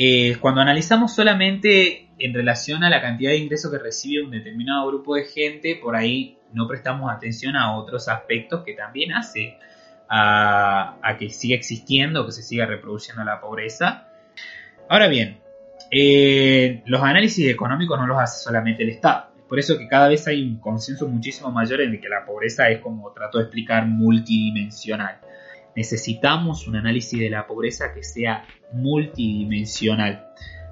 Eh, 0.00 0.36
cuando 0.40 0.60
analizamos 0.60 1.12
solamente 1.12 2.08
en 2.20 2.32
relación 2.32 2.84
a 2.84 2.88
la 2.88 3.02
cantidad 3.02 3.32
de 3.32 3.38
ingresos 3.38 3.72
que 3.72 3.78
recibe 3.78 4.22
un 4.22 4.30
determinado 4.30 4.86
grupo 4.86 5.16
de 5.16 5.24
gente, 5.24 5.74
por 5.74 5.96
ahí 5.96 6.38
no 6.52 6.68
prestamos 6.68 7.10
atención 7.10 7.56
a 7.56 7.76
otros 7.76 8.06
aspectos 8.06 8.62
que 8.64 8.74
también 8.74 9.12
hace 9.12 9.58
a, 10.08 11.16
que 11.18 11.30
siga 11.30 11.56
existiendo, 11.56 12.24
que 12.24 12.30
se 12.30 12.44
siga 12.44 12.64
reproduciendo 12.64 13.24
la 13.24 13.40
pobreza. 13.40 14.06
Ahora 14.88 15.08
bien, 15.08 15.40
eh, 15.90 16.80
los 16.86 17.02
análisis 17.02 17.48
económicos 17.48 17.98
no 17.98 18.06
los 18.06 18.20
hace 18.20 18.44
solamente 18.44 18.84
el 18.84 18.90
Estado. 18.90 19.30
Es 19.36 19.42
por 19.42 19.58
eso 19.58 19.76
que 19.76 19.88
cada 19.88 20.06
vez 20.06 20.28
hay 20.28 20.44
un 20.44 20.60
consenso 20.60 21.08
muchísimo 21.08 21.50
mayor 21.50 21.80
en 21.80 22.00
que 22.00 22.08
la 22.08 22.24
pobreza 22.24 22.68
es, 22.70 22.78
como 22.78 23.10
trato 23.10 23.38
de 23.38 23.44
explicar, 23.44 23.84
multidimensional. 23.84 25.18
Necesitamos 25.78 26.66
un 26.66 26.74
análisis 26.74 27.20
de 27.20 27.30
la 27.30 27.46
pobreza 27.46 27.94
que 27.94 28.02
sea 28.02 28.44
multidimensional 28.72 30.26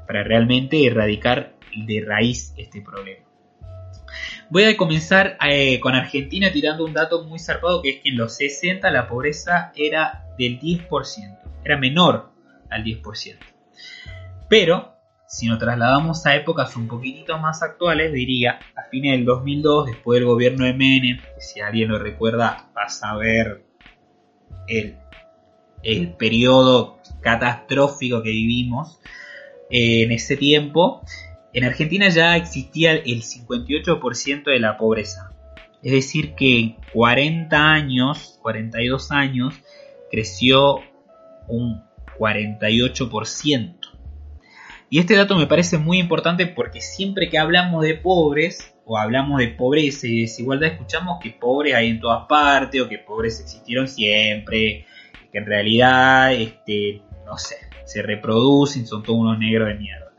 para 0.04 0.24
realmente 0.24 0.84
erradicar 0.84 1.54
de 1.76 2.04
raíz 2.04 2.52
este 2.56 2.80
problema. 2.80 3.24
Voy 4.50 4.64
a 4.64 4.76
comenzar 4.76 5.38
eh, 5.48 5.78
con 5.78 5.94
Argentina 5.94 6.50
tirando 6.50 6.84
un 6.84 6.92
dato 6.92 7.22
muy 7.22 7.38
zarpado 7.38 7.82
que 7.82 7.90
es 7.90 8.02
que 8.02 8.08
en 8.08 8.16
los 8.16 8.34
60 8.34 8.90
la 8.90 9.06
pobreza 9.06 9.70
era 9.76 10.24
del 10.36 10.58
10%, 10.58 10.88
era 11.64 11.78
menor 11.78 12.32
al 12.68 12.82
10%. 12.82 13.38
Pero 14.48 14.92
si 15.28 15.46
nos 15.46 15.60
trasladamos 15.60 16.26
a 16.26 16.34
épocas 16.34 16.74
un 16.74 16.88
poquitito 16.88 17.38
más 17.38 17.62
actuales, 17.62 18.12
diría 18.12 18.58
a 18.74 18.82
fines 18.90 19.12
del 19.12 19.24
2002, 19.24 19.86
después 19.86 20.18
del 20.18 20.26
gobierno 20.26 20.64
de 20.64 20.74
Menem, 20.74 21.20
si 21.38 21.60
alguien 21.60 21.90
lo 21.90 22.00
recuerda, 22.00 22.70
va 22.76 22.86
a 22.86 22.88
saber 22.88 23.65
el, 24.68 24.96
periodo 26.18 26.98
catastrófico 27.20 28.22
que 28.22 28.30
vivimos 28.30 28.98
eh, 29.70 30.02
en 30.02 30.12
ese 30.12 30.36
tiempo, 30.36 31.02
en 31.52 31.64
Argentina 31.64 32.08
ya 32.08 32.36
existía 32.36 32.92
el 32.92 33.22
58% 33.22 34.44
de 34.44 34.60
la 34.60 34.76
pobreza. 34.76 35.30
Es 35.82 35.92
decir, 35.92 36.34
que 36.34 36.58
en 36.58 36.76
40 36.92 37.56
años, 37.56 38.38
42 38.42 39.12
años, 39.12 39.54
creció 40.10 40.80
un 41.48 41.82
48%. 42.18 43.74
Y 44.88 44.98
este 44.98 45.16
dato 45.16 45.36
me 45.36 45.46
parece 45.46 45.78
muy 45.78 45.98
importante 45.98 46.46
porque 46.46 46.80
siempre 46.80 47.28
que 47.28 47.38
hablamos 47.38 47.82
de 47.82 47.94
pobres 47.94 48.75
o 48.86 48.96
hablamos 48.96 49.40
de 49.40 49.48
pobreza 49.48 50.06
y 50.06 50.22
desigualdad, 50.22 50.70
escuchamos 50.70 51.18
que 51.20 51.30
pobres 51.30 51.74
hay 51.74 51.88
en 51.88 52.00
todas 52.00 52.26
partes 52.28 52.80
o 52.80 52.88
que 52.88 52.98
pobres 52.98 53.40
existieron 53.40 53.88
siempre, 53.88 54.86
que 55.32 55.38
en 55.38 55.44
realidad, 55.44 56.32
este, 56.32 57.02
no 57.26 57.36
sé, 57.36 57.56
se 57.84 58.02
reproducen, 58.02 58.86
son 58.86 59.02
todos 59.02 59.18
unos 59.18 59.38
negros 59.38 59.68
de 59.68 59.74
mierda. 59.74 60.12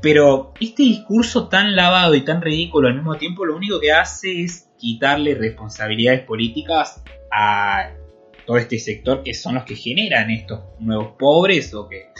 Pero 0.00 0.54
este 0.58 0.84
discurso 0.84 1.48
tan 1.48 1.76
lavado 1.76 2.14
y 2.14 2.22
tan 2.22 2.40
ridículo 2.40 2.88
al 2.88 2.94
mismo 2.94 3.16
tiempo 3.16 3.44
lo 3.44 3.56
único 3.56 3.78
que 3.78 3.92
hace 3.92 4.42
es 4.42 4.70
quitarle 4.78 5.34
responsabilidades 5.34 6.22
políticas 6.22 7.02
a 7.30 7.90
todo 8.46 8.56
este 8.56 8.78
sector 8.78 9.22
que 9.22 9.34
son 9.34 9.54
los 9.54 9.64
que 9.64 9.74
generan 9.74 10.30
estos 10.30 10.60
nuevos 10.78 11.14
pobres 11.18 11.74
o 11.74 11.88
que 11.88 12.10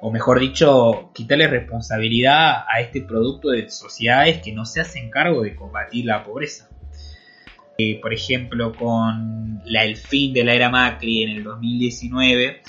o 0.00 0.10
mejor 0.10 0.40
dicho, 0.40 1.10
quitarle 1.14 1.46
responsabilidad 1.46 2.64
a 2.68 2.80
este 2.80 3.02
producto 3.02 3.50
de 3.50 3.68
sociedades 3.68 4.40
que 4.42 4.52
no 4.52 4.64
se 4.64 4.80
hacen 4.80 5.10
cargo 5.10 5.42
de 5.42 5.54
combatir 5.54 6.06
la 6.06 6.24
pobreza. 6.24 6.68
Eh, 7.76 8.00
por 8.00 8.12
ejemplo, 8.12 8.74
con 8.74 9.62
el 9.66 9.96
fin 9.96 10.32
de 10.32 10.44
la 10.44 10.54
era 10.54 10.70
Macri 10.70 11.22
en 11.22 11.30
el 11.30 11.44
2019, 11.44 12.62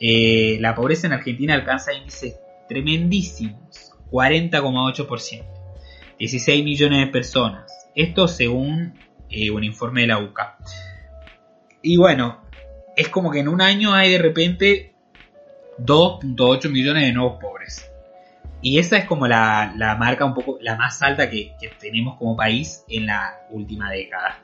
eh, 0.00 0.58
la 0.60 0.74
pobreza 0.74 1.06
en 1.06 1.14
Argentina 1.14 1.54
alcanza 1.54 1.92
índices 1.92 2.36
tremendísimos. 2.68 3.92
40,8%. 4.10 5.44
16 6.18 6.64
millones 6.64 7.06
de 7.06 7.12
personas. 7.12 7.88
Esto 7.94 8.28
según 8.28 8.94
eh, 9.28 9.50
un 9.50 9.64
informe 9.64 10.02
de 10.02 10.06
la 10.06 10.18
UCA. 10.18 10.58
Y 11.82 11.96
bueno, 11.96 12.42
es 12.96 13.08
como 13.08 13.30
que 13.30 13.40
en 13.40 13.48
un 13.48 13.60
año 13.60 13.92
hay 13.92 14.12
de 14.12 14.18
repente 14.18 14.93
2.8 15.78 16.70
millones 16.70 17.04
de 17.04 17.12
nuevos 17.12 17.40
pobres. 17.40 17.90
Y 18.64 18.78
esa 18.78 18.96
es 18.96 19.04
como 19.04 19.26
la, 19.26 19.74
marca 19.98 20.24
un 20.24 20.32
poco, 20.32 20.58
la 20.60 20.76
más 20.76 21.02
alta 21.02 21.28
que, 21.28 21.54
tenemos 21.78 22.16
como 22.16 22.34
país 22.34 22.82
en 22.88 23.06
la 23.06 23.46
última 23.50 23.90
década. 23.90 24.42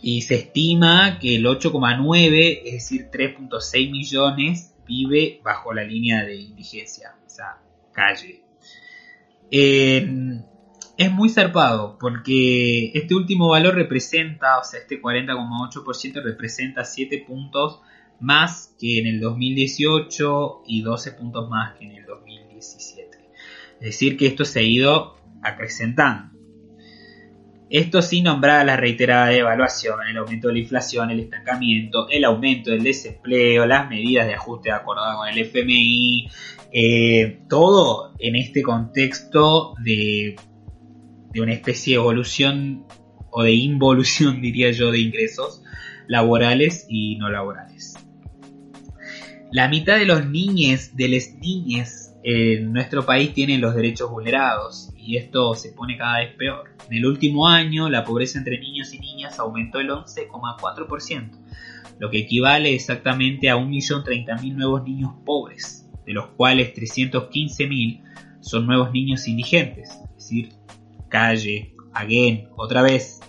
Y 0.00 0.22
se 0.22 0.36
estima 0.36 1.18
que 1.18 1.36
el 1.36 1.44
8,9, 1.44 2.60
es 2.64 2.72
decir, 2.74 3.08
3.6 3.10 3.90
millones, 3.90 4.74
vive 4.86 5.40
bajo 5.42 5.72
la 5.72 5.82
línea 5.82 6.24
de 6.24 6.36
indigencia, 6.36 7.16
o 7.26 7.28
sea, 7.28 7.58
calle. 7.92 8.42
es 9.50 11.10
muy 11.10 11.28
zarpado 11.28 11.96
porque 11.98 12.92
este 12.94 13.14
último 13.14 13.48
valor 13.48 13.74
representa, 13.74 14.58
o 14.58 14.64
sea, 14.64 14.80
este 14.80 15.02
40,8% 15.02 16.22
representa 16.22 16.84
7 16.84 17.24
puntos 17.26 17.80
más 18.24 18.74
que 18.78 18.98
en 18.98 19.06
el 19.06 19.20
2018 19.20 20.62
y 20.66 20.82
12 20.82 21.12
puntos 21.12 21.48
más 21.50 21.78
que 21.78 21.84
en 21.84 21.92
el 21.92 22.06
2017. 22.06 23.18
Es 23.80 23.80
decir, 23.80 24.16
que 24.16 24.26
esto 24.26 24.44
se 24.44 24.60
ha 24.60 24.62
ido 24.62 25.16
acrecentando. 25.42 26.34
Esto 27.68 28.02
sin 28.02 28.24
nombrar 28.24 28.64
la 28.64 28.76
reiterada 28.76 29.26
devaluación, 29.26 29.98
el 30.08 30.16
aumento 30.16 30.48
de 30.48 30.54
la 30.54 30.60
inflación, 30.60 31.10
el 31.10 31.20
estancamiento, 31.20 32.08
el 32.08 32.24
aumento 32.24 32.70
del 32.70 32.82
desempleo, 32.82 33.66
las 33.66 33.88
medidas 33.90 34.26
de 34.26 34.34
ajuste 34.34 34.70
acordadas 34.70 35.16
con 35.16 35.28
el 35.28 35.38
FMI, 35.38 36.28
eh, 36.72 37.40
todo 37.48 38.14
en 38.18 38.36
este 38.36 38.62
contexto 38.62 39.74
de, 39.82 40.36
de 41.32 41.40
una 41.40 41.52
especie 41.52 41.94
de 41.94 42.00
evolución 42.00 42.86
o 43.30 43.42
de 43.42 43.52
involución, 43.52 44.40
diría 44.40 44.70
yo, 44.70 44.90
de 44.90 45.00
ingresos 45.00 45.62
laborales 46.06 46.86
y 46.88 47.16
no 47.16 47.28
laborales. 47.28 47.93
La 49.54 49.68
mitad 49.68 49.98
de 49.98 50.04
los 50.04 50.26
niñes, 50.26 50.96
de 50.96 51.06
las 51.06 51.32
niñas 51.34 52.12
en 52.24 52.72
nuestro 52.72 53.06
país 53.06 53.32
tienen 53.34 53.60
los 53.60 53.76
derechos 53.76 54.10
vulnerados 54.10 54.92
y 54.96 55.16
esto 55.16 55.54
se 55.54 55.70
pone 55.70 55.96
cada 55.96 56.18
vez 56.18 56.34
peor. 56.34 56.70
En 56.90 56.96
el 56.96 57.06
último 57.06 57.46
año 57.46 57.88
la 57.88 58.02
pobreza 58.02 58.36
entre 58.38 58.58
niños 58.58 58.92
y 58.92 58.98
niñas 58.98 59.38
aumentó 59.38 59.78
el 59.78 59.90
11,4%, 59.90 61.30
lo 62.00 62.10
que 62.10 62.18
equivale 62.18 62.74
exactamente 62.74 63.48
a 63.48 63.54
1.030.000 63.54 64.56
nuevos 64.56 64.82
niños 64.82 65.12
pobres, 65.24 65.88
de 66.04 66.14
los 66.14 66.30
cuales 66.30 66.74
315.000 66.74 68.02
son 68.40 68.66
nuevos 68.66 68.90
niños 68.90 69.28
indigentes, 69.28 69.90
es 69.90 70.14
decir, 70.16 70.48
calle, 71.08 71.76
again, 71.92 72.48
otra 72.56 72.82
vez. 72.82 73.20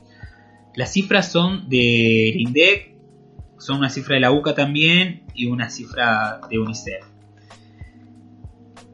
Las 0.73 0.91
cifras 0.91 1.31
son 1.31 1.69
de 1.69 2.33
INDEC, 2.35 2.95
son 3.59 3.77
una 3.77 3.91
cifra 3.91 4.15
de 4.15 4.21
la 4.21 4.31
UCA 4.31 4.55
también 4.55 5.24
y 5.35 5.47
una 5.47 5.69
cifra 5.69 6.41
de 6.49 6.59
UNICEF. 6.59 7.05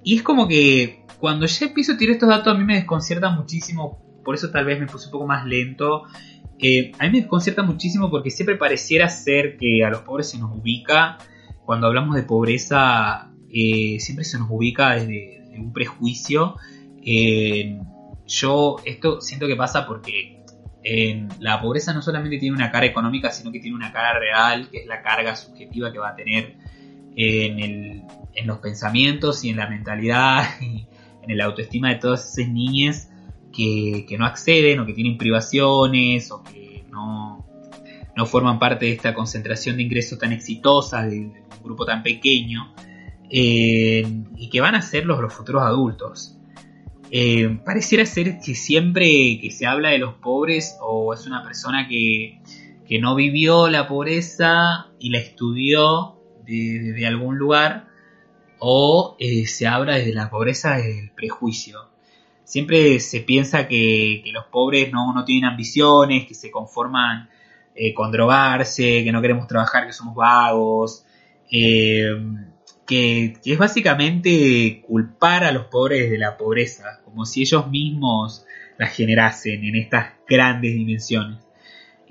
Y 0.03 0.15
es 0.15 0.23
como 0.23 0.47
que 0.47 1.05
cuando 1.19 1.45
ya 1.45 1.67
empiezo 1.67 1.93
a 1.93 1.97
tirar 1.97 2.15
estos 2.15 2.29
datos 2.29 2.53
a 2.53 2.57
mí 2.57 2.63
me 2.63 2.75
desconcierta 2.75 3.29
muchísimo, 3.29 4.21
por 4.25 4.35
eso 4.35 4.49
tal 4.49 4.65
vez 4.65 4.79
me 4.79 4.87
puse 4.87 5.05
un 5.07 5.11
poco 5.11 5.27
más 5.27 5.45
lento. 5.45 6.03
Eh, 6.59 6.91
a 6.99 7.05
mí 7.05 7.11
me 7.11 7.19
desconcierta 7.19 7.63
muchísimo 7.63 8.09
porque 8.09 8.31
siempre 8.31 8.55
pareciera 8.55 9.09
ser 9.09 9.57
que 9.57 9.83
a 9.83 9.89
los 9.89 10.01
pobres 10.01 10.29
se 10.29 10.39
nos 10.39 10.51
ubica, 10.57 11.17
cuando 11.63 11.87
hablamos 11.87 12.15
de 12.15 12.23
pobreza, 12.23 13.31
eh, 13.49 13.97
siempre 13.99 14.25
se 14.25 14.39
nos 14.39 14.49
ubica 14.49 14.95
desde, 14.95 15.39
un 15.57 15.73
prejuicio. 15.73 16.55
yo 18.25 18.77
esto 18.85 19.21
siento 19.21 19.47
que 19.47 19.55
pasa 19.55 19.85
porque 19.85 20.40
la 21.39 21.61
pobreza 21.61 21.93
no 21.93 22.01
solamente 22.01 22.37
tiene 22.37 22.55
una 22.55 22.71
cara 22.71 22.85
económica, 22.85 23.31
sino 23.31 23.51
que 23.51 23.59
tiene 23.59 23.75
una 23.75 23.91
cara 23.91 24.17
real, 24.17 24.69
que 24.69 24.79
es 24.79 24.87
la 24.87 25.01
carga 25.01 25.35
subjetiva 25.35 25.91
que 25.91 25.99
va 25.99 26.09
a 26.09 26.15
tener 26.15 26.55
en 27.15 28.07
los 28.45 28.59
pensamientos 28.59 29.43
y 29.43 29.49
en 29.49 29.57
la 29.57 29.67
mentalidad 29.67 30.43
y 30.61 30.87
en 31.23 31.31
el 31.31 31.41
autoestima 31.41 31.89
de 31.89 31.95
todas 31.95 32.37
esas 32.37 32.51
niñas 32.51 33.11
que, 33.51 34.15
no 34.17 34.25
acceden 34.25 34.79
o 34.79 34.85
que 34.85 34.93
tienen 34.93 35.17
privaciones 35.17 36.31
o 36.31 36.43
que 36.43 36.85
no, 36.91 37.45
forman 38.25 38.59
parte 38.59 38.85
de 38.85 38.91
esta 38.93 39.15
concentración 39.15 39.77
de 39.77 39.83
ingresos 39.83 40.19
tan 40.19 40.31
exitosa 40.31 41.03
de, 41.03 41.19
un 41.19 41.63
grupo 41.63 41.85
tan 41.85 42.03
pequeño 42.03 42.73
eh, 43.29 44.05
y 44.37 44.49
que 44.49 44.61
van 44.61 44.75
a 44.75 44.81
ser 44.81 45.05
los 45.05 45.33
futuros 45.33 45.63
adultos. 45.63 46.37
Eh, 47.11 47.59
pareciera 47.65 48.05
ser 48.05 48.39
que 48.39 48.55
siempre 48.55 49.37
que 49.41 49.51
se 49.51 49.65
habla 49.65 49.89
de 49.89 49.97
los 49.97 50.13
pobres 50.15 50.77
o 50.81 51.13
es 51.13 51.27
una 51.27 51.43
persona 51.43 51.87
que, 51.87 52.39
que 52.87 52.99
no 52.99 53.15
vivió 53.15 53.67
la 53.67 53.87
pobreza 53.87 54.87
y 54.97 55.09
la 55.09 55.19
estudió 55.19 56.17
de 56.45 57.05
algún 57.07 57.37
lugar, 57.37 57.91
o 58.63 59.15
eh, 59.19 59.47
se 59.47 59.65
habla 59.65 59.95
desde 59.95 60.13
la 60.13 60.29
pobreza 60.29 60.77
del 60.77 61.09
prejuicio. 61.09 61.89
Siempre 62.43 62.99
se 62.99 63.21
piensa 63.21 63.67
que, 63.67 64.21
los 64.31 64.45
pobres 64.45 64.91
no, 64.91 65.25
tienen 65.25 65.49
ambiciones, 65.49 66.27
que 66.27 66.35
se 66.35 66.51
conforman 66.51 67.27
eh, 67.73 67.91
con 67.93 68.11
drogarse, 68.11 69.03
que 69.03 69.11
no 69.11 69.19
queremos 69.19 69.47
trabajar, 69.47 69.87
que 69.87 69.93
somos 69.93 70.13
vagos, 70.13 71.05
eh, 71.51 72.11
que, 72.85 73.33
es 73.43 73.57
básicamente 73.57 74.83
culpar 74.87 75.43
a 75.43 75.51
los 75.51 75.65
pobres 75.65 76.11
de 76.11 76.19
la 76.19 76.37
pobreza, 76.37 77.00
como 77.11 77.25
si 77.25 77.41
ellos 77.41 77.69
mismos 77.69 78.45
la 78.77 78.87
generasen 78.87 79.63
en 79.63 79.75
estas 79.75 80.13
grandes 80.27 80.73
dimensiones. 80.73 81.37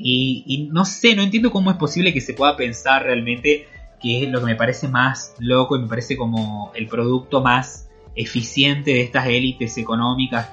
Y, 0.02 0.68
no 0.72 0.84
sé, 0.84 1.14
no 1.14 1.22
entiendo 1.22 1.50
cómo 1.50 1.70
es 1.70 1.76
posible 1.76 2.14
que 2.14 2.20
se 2.20 2.32
pueda 2.32 2.56
pensar 2.56 3.02
realmente 3.02 3.66
que 4.00 4.22
es 4.22 4.30
lo 4.30 4.40
que 4.40 4.46
me 4.46 4.56
parece 4.56 4.88
más 4.88 5.34
loco 5.40 5.76
y 5.76 5.82
me 5.82 5.88
parece 5.88 6.16
como 6.16 6.72
el 6.74 6.86
producto 6.86 7.42
más 7.42 7.90
eficiente 8.14 8.92
de 8.92 9.02
estas 9.02 9.26
élites 9.26 9.76
económicas 9.76 10.48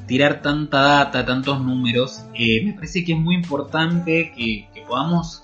tirar 0.05 0.41
tanta 0.41 0.81
data, 0.81 1.25
tantos 1.25 1.61
números, 1.61 2.25
eh, 2.35 2.61
me 2.65 2.73
parece 2.73 3.05
que 3.05 3.13
es 3.13 3.19
muy 3.19 3.35
importante 3.35 4.33
que, 4.35 4.67
podamos 4.85 5.41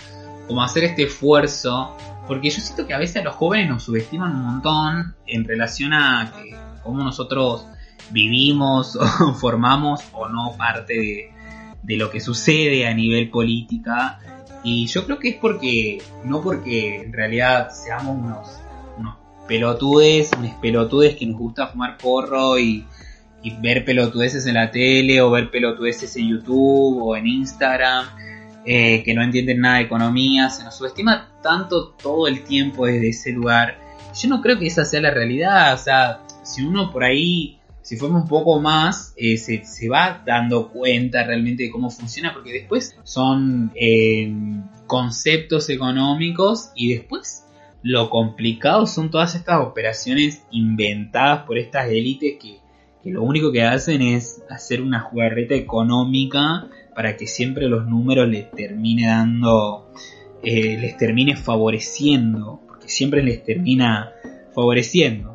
como 0.48 0.62
hacer 0.64 0.84
este 0.84 1.04
esfuerzo, 1.04 1.96
porque 2.28 2.50
yo 2.50 2.60
siento 2.60 2.86
que 2.88 2.94
a 2.94 2.98
veces 2.98 3.24
los 3.24 3.36
jóvenes 3.36 3.70
nos 3.70 3.84
subestiman 3.84 4.36
un 4.36 4.42
montón 4.42 5.16
en 5.28 5.46
relación 5.46 5.94
a 5.94 6.34
cómo 6.84 7.04
nosotros 7.04 7.68
vivimos 8.10 8.96
o 9.22 9.34
formamos 9.34 10.02
o 10.12 10.28
no 10.28 10.58
parte 10.58 10.94
de, 10.94 11.35
de 11.86 11.98
lo 11.98 12.10
que 12.10 12.20
sucede 12.20 12.88
a 12.88 12.94
nivel 12.94 13.30
política 13.30 14.20
y 14.66 14.88
yo 14.88 15.06
creo 15.06 15.20
que 15.20 15.30
es 15.30 15.36
porque, 15.36 16.02
no 16.24 16.42
porque 16.42 17.04
en 17.04 17.14
realidad 17.14 17.70
seamos 17.70 18.18
unos, 18.18 18.50
unos 18.98 19.16
pelotudes, 19.48 20.32
unos 20.36 20.56
pelotudes 20.56 21.16
que 21.16 21.28
nos 21.28 21.38
gusta 21.38 21.68
fumar 21.68 21.98
porro 21.98 22.58
y, 22.58 22.84
ver 23.62 23.86
pelotudeces 23.86 24.48
en 24.48 24.56
la 24.56 24.72
tele 24.72 25.22
o 25.22 25.30
ver 25.30 25.52
pelotudeces 25.52 26.16
en 26.16 26.30
YouTube 26.30 27.00
o 27.00 27.16
en 27.16 27.28
Instagram. 27.28 28.08
eh, 28.66 29.04
que 29.04 29.14
no 29.14 29.22
entienden 29.22 29.62
nada 29.62 29.76
de 29.78 29.84
economía, 29.84 30.50
se 30.50 30.64
nos 30.64 30.76
subestima 30.76 31.30
tanto 31.44 31.90
todo 31.90 32.28
el 32.28 32.44
tiempo 32.44 32.88
desde 32.88 33.10
ese 33.10 33.32
lugar. 33.34 33.78
Yo 34.20 34.30
no 34.30 34.42
creo 34.42 34.58
que 34.58 34.66
esa 34.66 34.84
sea 34.84 35.02
la 35.02 35.12
realidad, 35.12 35.76
o 35.76 35.78
sea, 35.78 36.22
si 36.42 36.64
uno 36.64 36.92
por 36.92 37.04
ahí, 37.04 37.55
si 37.86 37.98
fuimos 37.98 38.24
un 38.24 38.28
poco 38.28 38.60
más, 38.60 39.14
eh, 39.16 39.38
se, 39.38 39.88
va 39.88 40.24
dando 40.26 40.70
cuenta 40.70 41.24
realmente 41.24 41.62
de 41.62 41.70
cómo 41.70 41.92
funciona, 41.92 42.34
porque 42.34 42.52
después 42.52 42.98
son 43.04 43.72
eh, 43.76 44.34
conceptos 44.88 45.70
económicos 45.70 46.72
y 46.74 46.96
después 46.96 47.46
lo 47.84 48.10
complicado 48.10 48.88
son 48.88 49.12
todas 49.12 49.36
estas 49.36 49.62
operaciones 49.62 50.42
inventadas 50.50 51.44
por 51.44 51.60
estas 51.60 51.88
élites 51.92 52.40
que, 52.42 52.58
que 53.04 53.12
lo 53.12 53.22
único 53.22 53.52
que 53.52 53.62
hacen 53.62 54.02
es 54.02 54.42
hacer 54.50 54.82
una 54.82 55.02
jugarreta 55.02 55.54
económica 55.54 56.68
para 56.96 57.16
que 57.16 57.28
siempre 57.28 57.70
los 57.70 57.86
números 57.86 58.28
les 58.28 58.50
termine 58.50 59.06
dando, 59.06 59.92
eh, 60.42 60.76
les 60.82 60.98
termine 60.98 61.36
favoreciendo, 61.36 62.62
porque 62.66 62.90
siempre 62.90 63.22
les 63.22 63.44
termina 63.44 64.12
favoreciendo. 64.56 65.35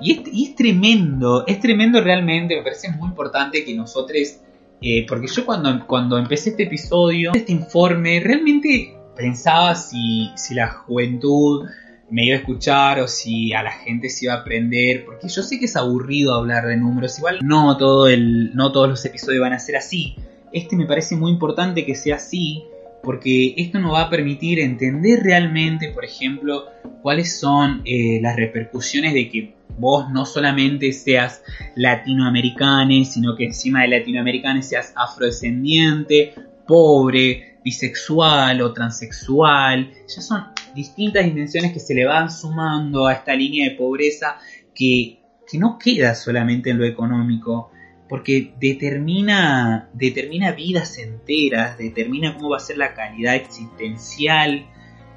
Y 0.00 0.12
es, 0.12 0.50
es, 0.50 0.54
tremendo, 0.54 1.46
es 1.46 1.60
tremendo 1.60 2.00
realmente, 2.00 2.56
me 2.56 2.62
parece 2.62 2.90
muy 2.90 3.08
importante 3.08 3.64
que 3.64 3.74
nosotros, 3.74 4.40
eh, 4.80 5.04
porque 5.08 5.26
yo 5.26 5.44
cuando, 5.44 5.86
cuando 5.86 6.18
empecé 6.18 6.50
este 6.50 6.64
episodio, 6.64 7.32
este 7.34 7.52
informe, 7.52 8.20
realmente 8.20 8.96
pensaba 9.16 9.74
si, 9.74 10.30
si 10.36 10.54
la 10.54 10.68
juventud 10.68 11.66
me 12.10 12.26
iba 12.26 12.36
a 12.36 12.40
escuchar 12.40 13.00
o 13.00 13.08
si 13.08 13.52
a 13.52 13.62
la 13.62 13.72
gente 13.72 14.08
se 14.08 14.26
iba 14.26 14.34
a 14.34 14.38
aprender, 14.38 15.04
porque 15.04 15.28
yo 15.28 15.42
sé 15.42 15.58
que 15.58 15.66
es 15.66 15.76
aburrido 15.76 16.34
hablar 16.34 16.66
de 16.66 16.76
números, 16.76 17.18
igual 17.18 17.40
no, 17.42 17.76
todo 17.76 18.08
el, 18.08 18.54
no 18.54 18.72
todos 18.72 18.88
los 18.88 19.04
episodios 19.04 19.42
van 19.42 19.52
a 19.52 19.58
ser 19.58 19.76
así, 19.76 20.14
este 20.52 20.76
me 20.76 20.86
parece 20.86 21.16
muy 21.16 21.30
importante 21.30 21.84
que 21.84 21.94
sea 21.94 22.16
así, 22.16 22.64
porque 23.02 23.54
esto 23.56 23.78
nos 23.78 23.94
va 23.94 24.02
a 24.02 24.10
permitir 24.10 24.60
entender 24.60 25.20
realmente, 25.22 25.88
por 25.90 26.04
ejemplo, 26.04 26.66
cuáles 27.02 27.38
son 27.38 27.82
eh, 27.84 28.18
las 28.20 28.36
repercusiones 28.36 29.14
de 29.14 29.28
que 29.28 29.54
vos 29.78 30.10
no 30.10 30.26
solamente 30.26 30.92
seas 30.92 31.42
latinoamericano, 31.76 33.04
sino 33.04 33.36
que 33.36 33.44
encima 33.44 33.82
de 33.82 33.88
latinoamericano 33.88 34.62
seas 34.62 34.92
afrodescendiente, 34.96 36.34
pobre, 36.66 37.58
bisexual 37.64 38.60
o 38.60 38.72
transexual. 38.72 39.90
Ya 40.06 40.22
son 40.22 40.44
distintas 40.74 41.24
dimensiones 41.24 41.72
que 41.72 41.80
se 41.80 41.94
le 41.94 42.04
van 42.04 42.30
sumando 42.30 43.06
a 43.06 43.14
esta 43.14 43.34
línea 43.34 43.70
de 43.70 43.76
pobreza 43.76 44.38
que, 44.74 45.20
que 45.50 45.58
no 45.58 45.78
queda 45.78 46.14
solamente 46.14 46.70
en 46.70 46.78
lo 46.78 46.84
económico, 46.84 47.70
porque 48.08 48.54
determina, 48.58 49.90
determina 49.92 50.52
vidas 50.52 50.98
enteras, 50.98 51.76
determina 51.78 52.34
cómo 52.34 52.50
va 52.50 52.56
a 52.56 52.60
ser 52.60 52.78
la 52.78 52.94
calidad 52.94 53.34
existencial 53.34 54.66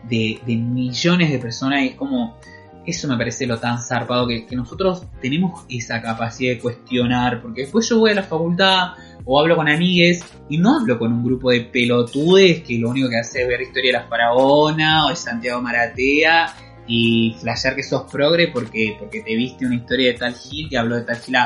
de, 0.04 0.42
millones 0.48 1.32
de 1.32 1.40
personas 1.40 1.84
y 1.84 1.88
es 1.88 1.96
como, 1.96 2.38
eso 2.86 3.08
me 3.08 3.18
parece 3.18 3.46
lo 3.46 3.60
tan 3.60 3.80
zarpado 3.80 4.28
que, 4.28 4.46
nosotros 4.56 5.06
tenemos 5.22 5.66
esa 5.70 6.02
capacidad 6.02 6.54
de 6.54 6.60
cuestionar, 6.60 7.42
porque 7.42 7.62
después 7.62 7.88
yo 7.88 8.00
voy 8.00 8.12
a 8.12 8.16
la 8.16 8.24
facultad 8.24 8.94
o 9.24 9.40
hablo 9.40 9.56
con 9.56 9.70
amigues 9.70 10.24
y 10.50 10.58
no 10.58 10.80
hablo 10.80 10.98
con 10.98 11.14
un 11.14 11.24
grupo 11.24 11.52
de 11.52 11.62
pelotudes 11.62 12.62
que 12.62 12.78
lo 12.80 12.90
único 12.90 13.10
que 13.10 13.18
hace 13.18 13.44
es 13.44 13.48
ver 13.48 13.62
historia 13.62 13.94
de 13.94 14.00
la 14.00 14.08
faraona 14.08 15.06
o 15.06 15.10
de 15.10 15.16
Santiago 15.16 15.62
Maratea 15.62 16.54
y 16.88 17.36
flashear 17.40 17.76
que 17.76 17.84
sos 17.84 18.12
progre 18.12 18.48
porque, 18.48 18.96
porque 19.00 19.22
te 19.22 19.36
viste 19.36 19.66
una 19.66 19.76
historia 19.76 20.12
de 20.12 20.18
tal 20.18 20.34
Gil 20.34 20.68
que 20.70 20.78
habló 20.78 20.96
de 20.96 21.04
tal 21.04 21.18
Gil. 21.18 21.38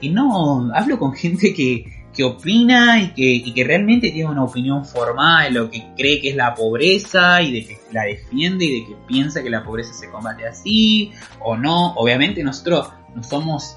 Y 0.00 0.10
no, 0.10 0.70
hablo 0.74 0.98
con 0.98 1.12
gente 1.12 1.54
que, 1.54 1.92
opina 2.24 2.98
y 3.02 3.08
que, 3.08 3.52
que, 3.52 3.62
realmente 3.62 4.10
tiene 4.10 4.30
una 4.30 4.44
opinión 4.44 4.86
formada 4.86 5.44
de 5.44 5.50
lo 5.50 5.70
que 5.70 5.84
cree 5.94 6.18
que 6.18 6.30
es 6.30 6.36
la 6.36 6.54
pobreza 6.54 7.42
y 7.42 7.52
de 7.52 7.66
que 7.66 7.78
la 7.92 8.04
defiende 8.04 8.64
y 8.64 8.80
de 8.80 8.86
que 8.86 8.94
piensa 9.06 9.42
que 9.42 9.50
la 9.50 9.62
pobreza 9.62 9.92
se 9.92 10.08
combate 10.08 10.46
así 10.46 11.12
o 11.40 11.58
no. 11.58 11.92
Obviamente 11.94 12.42
nosotros 12.42 12.88
no 13.14 13.22
somos 13.22 13.76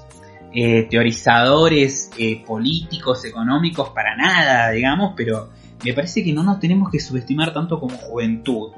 eh, 0.52 0.88
teorizadores 0.90 2.10
eh, 2.18 2.42
políticos, 2.46 3.24
económicos 3.24 3.90
para 3.90 4.16
nada, 4.16 4.70
digamos, 4.70 5.12
pero 5.16 5.50
me 5.84 5.92
parece 5.92 6.24
que 6.24 6.32
no 6.32 6.42
nos 6.42 6.58
tenemos 6.58 6.90
que 6.90 6.98
subestimar 6.98 7.52
tanto 7.52 7.78
como 7.78 7.96
juventud. 7.96 8.72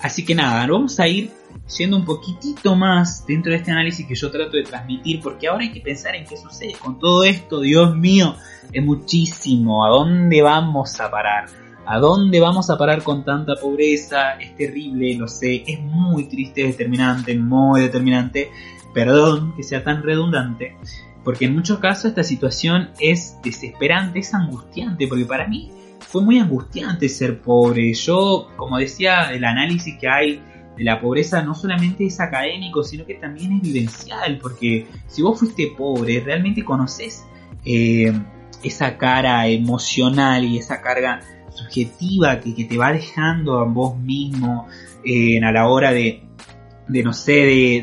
Así 0.00 0.24
que 0.24 0.34
nada, 0.34 0.66
vamos 0.66 0.98
a 1.00 1.08
ir 1.08 1.30
yendo 1.76 1.96
un 1.96 2.04
poquitito 2.04 2.74
más 2.74 3.24
dentro 3.26 3.52
de 3.52 3.58
este 3.58 3.70
análisis 3.70 4.06
que 4.06 4.14
yo 4.14 4.30
trato 4.30 4.56
de 4.56 4.64
transmitir, 4.64 5.20
porque 5.20 5.48
ahora 5.48 5.64
hay 5.64 5.72
que 5.72 5.80
pensar 5.80 6.14
en 6.14 6.24
qué 6.26 6.36
sucede 6.36 6.74
con 6.74 6.98
todo 6.98 7.24
esto, 7.24 7.60
Dios 7.60 7.96
mío, 7.96 8.36
es 8.72 8.84
muchísimo, 8.84 9.84
¿a 9.84 9.88
dónde 9.88 10.42
vamos 10.42 11.00
a 11.00 11.10
parar? 11.10 11.46
¿A 11.86 11.98
dónde 11.98 12.40
vamos 12.40 12.70
a 12.70 12.78
parar 12.78 13.02
con 13.02 13.24
tanta 13.24 13.54
pobreza? 13.56 14.32
Es 14.32 14.56
terrible, 14.56 15.14
lo 15.16 15.26
sé, 15.26 15.64
es 15.66 15.80
muy 15.80 16.24
triste, 16.24 16.62
determinante, 16.64 17.36
muy 17.36 17.80
determinante, 17.80 18.50
perdón 18.94 19.54
que 19.56 19.62
sea 19.62 19.82
tan 19.82 20.02
redundante, 20.02 20.76
porque 21.24 21.46
en 21.46 21.54
muchos 21.54 21.78
casos 21.78 22.06
esta 22.06 22.22
situación 22.22 22.90
es 22.98 23.38
desesperante, 23.42 24.20
es 24.20 24.34
angustiante, 24.34 25.06
porque 25.06 25.24
para 25.24 25.48
mí 25.48 25.70
fue 26.00 26.22
muy 26.22 26.38
angustiante 26.38 27.08
ser 27.08 27.40
pobre. 27.40 27.92
Yo, 27.94 28.48
como 28.56 28.78
decía, 28.78 29.32
el 29.32 29.44
análisis 29.44 29.96
que 29.98 30.08
hay 30.08 30.42
la 30.78 31.00
pobreza 31.00 31.42
no 31.42 31.54
solamente 31.54 32.06
es 32.06 32.20
académico, 32.20 32.82
sino 32.82 33.04
que 33.04 33.14
también 33.14 33.52
es 33.52 33.62
vivencial, 33.62 34.38
porque 34.40 34.86
si 35.06 35.22
vos 35.22 35.38
fuiste 35.38 35.72
pobre, 35.76 36.20
realmente 36.20 36.64
conoces 36.64 37.24
eh, 37.64 38.12
esa 38.62 38.96
cara 38.96 39.46
emocional 39.46 40.44
y 40.44 40.58
esa 40.58 40.80
carga 40.80 41.20
subjetiva 41.50 42.40
que, 42.40 42.64
te 42.64 42.78
va 42.78 42.92
dejando 42.92 43.58
a 43.58 43.64
vos 43.64 43.98
mismo 43.98 44.66
eh, 45.04 45.42
a 45.42 45.52
la 45.52 45.68
hora 45.68 45.92
de, 45.92 46.22
de 46.90 47.02
no 47.02 47.12
sé, 47.12 47.32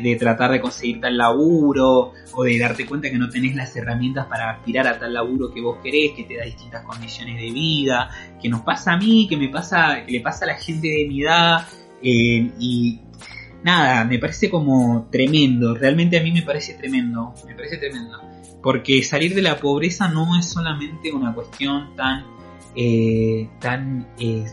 de, 0.02 0.16
tratar 0.18 0.50
de 0.50 0.60
conseguir 0.60 1.00
tal 1.00 1.16
laburo 1.16 2.12
o 2.32 2.44
de 2.44 2.58
darte 2.58 2.86
cuenta 2.86 3.10
que 3.10 3.16
no 3.16 3.28
tenés 3.30 3.56
las 3.56 3.74
herramientas 3.74 4.26
para 4.26 4.50
aspirar 4.50 4.86
a 4.86 4.98
tal 4.98 5.14
laburo 5.14 5.50
que 5.52 5.60
vos 5.60 5.78
querés, 5.82 6.12
que 6.12 6.24
te 6.24 6.36
da 6.36 6.44
distintas 6.44 6.84
condiciones 6.84 7.36
de 7.36 7.50
vida, 7.50 8.10
que 8.40 8.48
nos 8.48 8.60
pasa 8.62 8.92
a 8.92 8.96
mí, 8.98 9.26
que 9.28 9.36
me 9.36 9.48
pasa, 9.48 10.04
que 10.04 10.12
le 10.12 10.20
pasa 10.20 10.44
a 10.44 10.48
la 10.48 10.56
gente 10.56 10.88
de 10.88 11.06
mi 11.08 11.22
edad 11.22 11.66
eh, 12.02 12.50
y 12.58 13.00
nada, 13.62 14.04
me 14.04 14.18
parece 14.18 14.50
como 14.50 15.08
tremendo, 15.10 15.74
realmente 15.74 16.18
a 16.18 16.22
mí 16.22 16.32
me 16.32 16.42
parece 16.42 16.74
tremendo, 16.74 17.34
me 17.46 17.54
parece 17.54 17.76
tremendo, 17.76 18.20
porque 18.62 19.02
salir 19.02 19.34
de 19.34 19.42
la 19.42 19.58
pobreza 19.58 20.08
no 20.08 20.38
es 20.38 20.46
solamente 20.46 21.12
una 21.12 21.34
cuestión 21.34 21.94
tan, 21.96 22.24
eh, 22.74 23.48
tan 23.60 24.08
eh, 24.18 24.44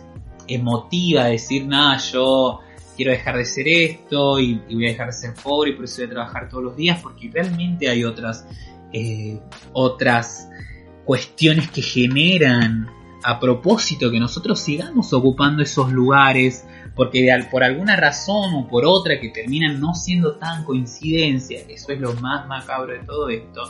emotiva, 0.47 1.25
decir 1.25 1.65
nada, 1.65 1.97
yo 1.97 2.61
quiero 2.95 3.11
dejar 3.11 3.37
de 3.37 3.45
ser 3.45 3.67
esto 3.67 4.39
y, 4.39 4.55
voy 4.71 4.85
a 4.87 4.89
dejar 4.89 5.07
de 5.07 5.13
ser 5.13 5.33
pobre 5.33 5.71
y 5.71 5.73
por 5.73 5.85
eso 5.85 5.97
voy 5.97 6.05
a 6.05 6.09
trabajar 6.09 6.49
todos 6.49 6.63
los 6.63 6.75
días, 6.75 6.99
porque 7.01 7.29
realmente 7.31 7.89
hay 7.89 8.03
otras, 8.03 8.47
eh, 8.93 9.39
otras 9.73 10.49
cuestiones 11.03 11.69
que 11.69 11.81
generan 11.81 12.89
a 13.23 13.39
propósito 13.39 14.11
que 14.11 14.19
nosotros 14.19 14.59
sigamos 14.59 15.11
ocupando 15.13 15.63
esos 15.63 15.91
lugares, 15.91 16.65
porque 16.95 17.29
por 17.51 17.63
alguna 17.63 17.95
razón 17.95 18.53
o 18.53 18.67
por 18.67 18.85
otra 18.85 19.19
que 19.19 19.29
terminan 19.29 19.79
no 19.79 19.93
siendo 19.93 20.37
tan 20.37 20.63
coincidencia, 20.63 21.59
eso 21.67 21.91
es 21.91 21.99
lo 21.99 22.13
más 22.15 22.47
macabro 22.47 22.93
de 22.93 22.99
todo 22.99 23.29
esto, 23.29 23.63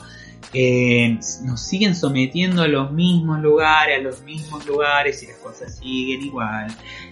nos 1.43 1.61
siguen 1.61 1.95
sometiendo 1.95 2.61
a 2.61 2.67
los 2.67 2.91
mismos 2.91 3.41
lugares, 3.41 3.99
a 3.99 4.01
los 4.01 4.21
mismos 4.21 4.65
lugares 4.65 5.21
y 5.23 5.27
las 5.27 5.37
cosas 5.37 5.75
siguen 5.77 6.21
igual. 6.21 6.67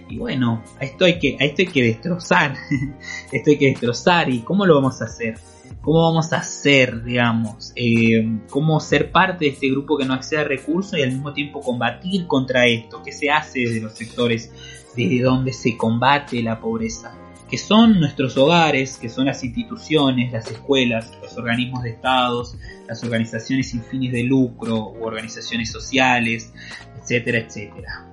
Y 0.08 0.18
bueno, 0.18 0.62
a 0.80 0.84
esto 0.84 1.04
hay 1.04 1.18
que, 1.18 1.36
a 1.40 1.44
esto 1.44 1.62
hay 1.62 1.68
que 1.68 1.82
destrozar, 1.82 2.54
esto 3.32 3.50
hay 3.50 3.58
que 3.58 3.66
destrozar 3.66 4.30
y 4.30 4.40
¿cómo 4.40 4.64
lo 4.64 4.76
vamos 4.76 5.02
a 5.02 5.06
hacer? 5.06 5.38
¿Cómo 5.80 6.02
vamos 6.02 6.32
a 6.32 6.38
hacer, 6.38 7.04
digamos? 7.04 7.72
Eh, 7.76 8.26
¿Cómo 8.48 8.80
ser 8.80 9.10
parte 9.10 9.44
de 9.44 9.50
este 9.50 9.68
grupo 9.68 9.98
que 9.98 10.06
no 10.06 10.14
accede 10.14 10.40
a 10.40 10.44
recursos 10.44 10.98
y 10.98 11.02
al 11.02 11.12
mismo 11.12 11.34
tiempo 11.34 11.60
combatir 11.60 12.26
contra 12.26 12.66
esto? 12.66 13.02
¿Qué 13.02 13.12
se 13.12 13.30
hace 13.30 13.60
desde 13.60 13.80
los 13.82 13.92
sectores 13.92 14.50
desde 14.96 15.22
donde 15.22 15.52
se 15.52 15.76
combate 15.76 16.42
la 16.42 16.60
pobreza? 16.60 17.18
que 17.48 17.58
son 17.58 18.00
nuestros 18.00 18.36
hogares, 18.36 18.98
que 18.98 19.08
son 19.08 19.26
las 19.26 19.44
instituciones, 19.44 20.32
las 20.32 20.50
escuelas, 20.50 21.12
los 21.22 21.36
organismos 21.36 21.82
de 21.82 21.90
estados, 21.90 22.56
las 22.88 23.02
organizaciones 23.04 23.70
sin 23.70 23.82
fines 23.82 24.12
de 24.12 24.24
lucro 24.24 24.90
u 24.90 25.04
organizaciones 25.04 25.70
sociales, 25.70 26.52
etcétera, 27.00 27.38
etcétera. 27.38 28.06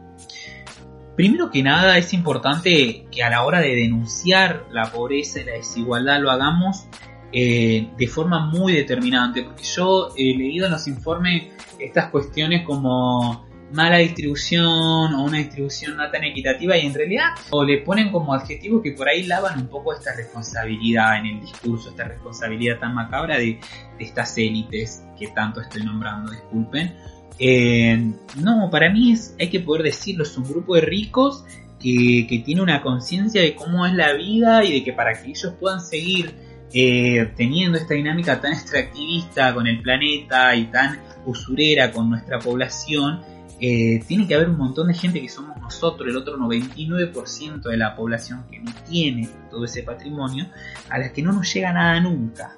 Primero 1.15 1.49
que 1.49 1.63
nada 1.63 1.97
es 1.97 2.13
importante 2.13 3.05
que 3.11 3.23
a 3.23 3.29
la 3.29 3.43
hora 3.43 3.61
de 3.61 3.75
denunciar 3.75 4.65
la 4.71 4.91
pobreza 4.91 5.39
y 5.39 5.45
la 5.45 5.53
desigualdad 5.53 6.21
lo 6.21 6.31
hagamos 6.31 6.85
eh, 7.31 7.89
de 7.97 8.07
forma 8.07 8.45
muy 8.47 8.73
determinante, 8.73 9.43
porque 9.43 9.63
yo 9.63 10.13
he 10.17 10.35
leído 10.35 10.65
en 10.65 10.73
los 10.73 10.87
informes 10.87 11.47
estas 11.79 12.09
cuestiones 12.11 12.63
como 12.65 13.45
mala 13.71 13.97
distribución 13.97 15.13
o 15.13 15.23
una 15.23 15.37
distribución 15.37 15.95
no 15.97 16.09
tan 16.09 16.23
equitativa 16.23 16.77
y 16.77 16.85
en 16.85 16.93
realidad 16.93 17.29
o 17.51 17.63
le 17.63 17.79
ponen 17.79 18.11
como 18.11 18.33
adjetivo 18.33 18.81
que 18.81 18.91
por 18.91 19.07
ahí 19.07 19.23
lavan 19.23 19.59
un 19.59 19.67
poco 19.67 19.93
esta 19.93 20.15
responsabilidad 20.15 21.19
en 21.19 21.25
el 21.27 21.41
discurso, 21.41 21.89
esta 21.89 22.03
responsabilidad 22.05 22.79
tan 22.79 22.93
macabra 22.93 23.37
de, 23.37 23.59
estas 23.99 24.35
élites 24.37 25.03
que 25.17 25.27
tanto 25.27 25.61
estoy 25.61 25.83
nombrando, 25.83 26.31
disculpen. 26.31 26.95
Eh, 27.37 28.11
no, 28.37 28.69
para 28.71 28.89
mí 28.89 29.11
es, 29.11 29.35
hay 29.39 29.49
que 29.49 29.59
poder 29.59 29.83
decirlo, 29.83 30.23
es 30.23 30.35
un 30.37 30.43
grupo 30.43 30.75
de 30.75 30.81
ricos 30.81 31.45
que, 31.79 32.25
que 32.27 32.39
tiene 32.39 32.61
una 32.61 32.81
conciencia 32.81 33.41
de 33.41 33.53
cómo 33.53 33.85
es 33.85 33.93
la 33.93 34.13
vida 34.13 34.63
y 34.63 34.73
de 34.73 34.83
que 34.83 34.93
para 34.93 35.13
que 35.13 35.29
ellos 35.29 35.53
puedan 35.59 35.81
seguir 35.81 36.33
eh, 36.73 37.29
teniendo 37.35 37.77
esta 37.77 37.95
dinámica 37.95 38.39
tan 38.39 38.53
extractivista 38.53 39.53
con 39.53 39.67
el 39.67 39.81
planeta 39.81 40.55
y 40.55 40.65
tan 40.65 40.99
usurera 41.25 41.91
con 41.91 42.09
nuestra 42.09 42.39
población, 42.39 43.21
eh, 43.63 44.03
tiene 44.07 44.27
que 44.27 44.33
haber 44.33 44.49
un 44.49 44.57
montón 44.57 44.87
de 44.87 44.95
gente 44.95 45.21
que 45.21 45.29
somos 45.29 45.55
nosotros, 45.61 46.09
el 46.09 46.17
otro 46.17 46.35
99% 46.35 47.61
de 47.61 47.77
la 47.77 47.95
población 47.95 48.43
que 48.49 48.59
no 48.59 48.71
tiene 48.89 49.29
todo 49.51 49.65
ese 49.65 49.83
patrimonio, 49.83 50.47
a 50.89 50.97
las 50.97 51.11
que 51.11 51.21
no 51.21 51.31
nos 51.31 51.53
llega 51.53 51.71
nada 51.71 51.99
nunca. 51.99 52.57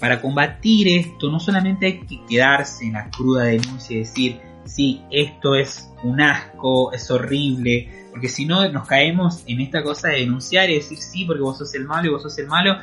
Para 0.00 0.20
combatir 0.20 0.88
esto 0.88 1.30
no 1.30 1.38
solamente 1.38 1.86
hay 1.86 2.00
que 2.00 2.18
quedarse 2.28 2.86
en 2.86 2.94
la 2.94 3.08
cruda 3.10 3.44
denuncia 3.44 3.94
y 3.94 4.00
decir, 4.00 4.40
sí, 4.64 5.02
esto 5.12 5.54
es 5.54 5.88
un 6.02 6.20
asco, 6.20 6.92
es 6.92 7.08
horrible, 7.12 8.08
porque 8.10 8.28
si 8.28 8.44
no 8.44 8.68
nos 8.72 8.88
caemos 8.88 9.44
en 9.46 9.60
esta 9.60 9.84
cosa 9.84 10.08
de 10.08 10.20
denunciar 10.20 10.68
y 10.68 10.74
decir, 10.74 10.98
sí, 10.98 11.26
porque 11.26 11.42
vos 11.42 11.58
sos 11.58 11.72
el 11.76 11.84
malo 11.84 12.08
y 12.08 12.10
vos 12.10 12.22
sos 12.22 12.36
el 12.38 12.48
malo, 12.48 12.76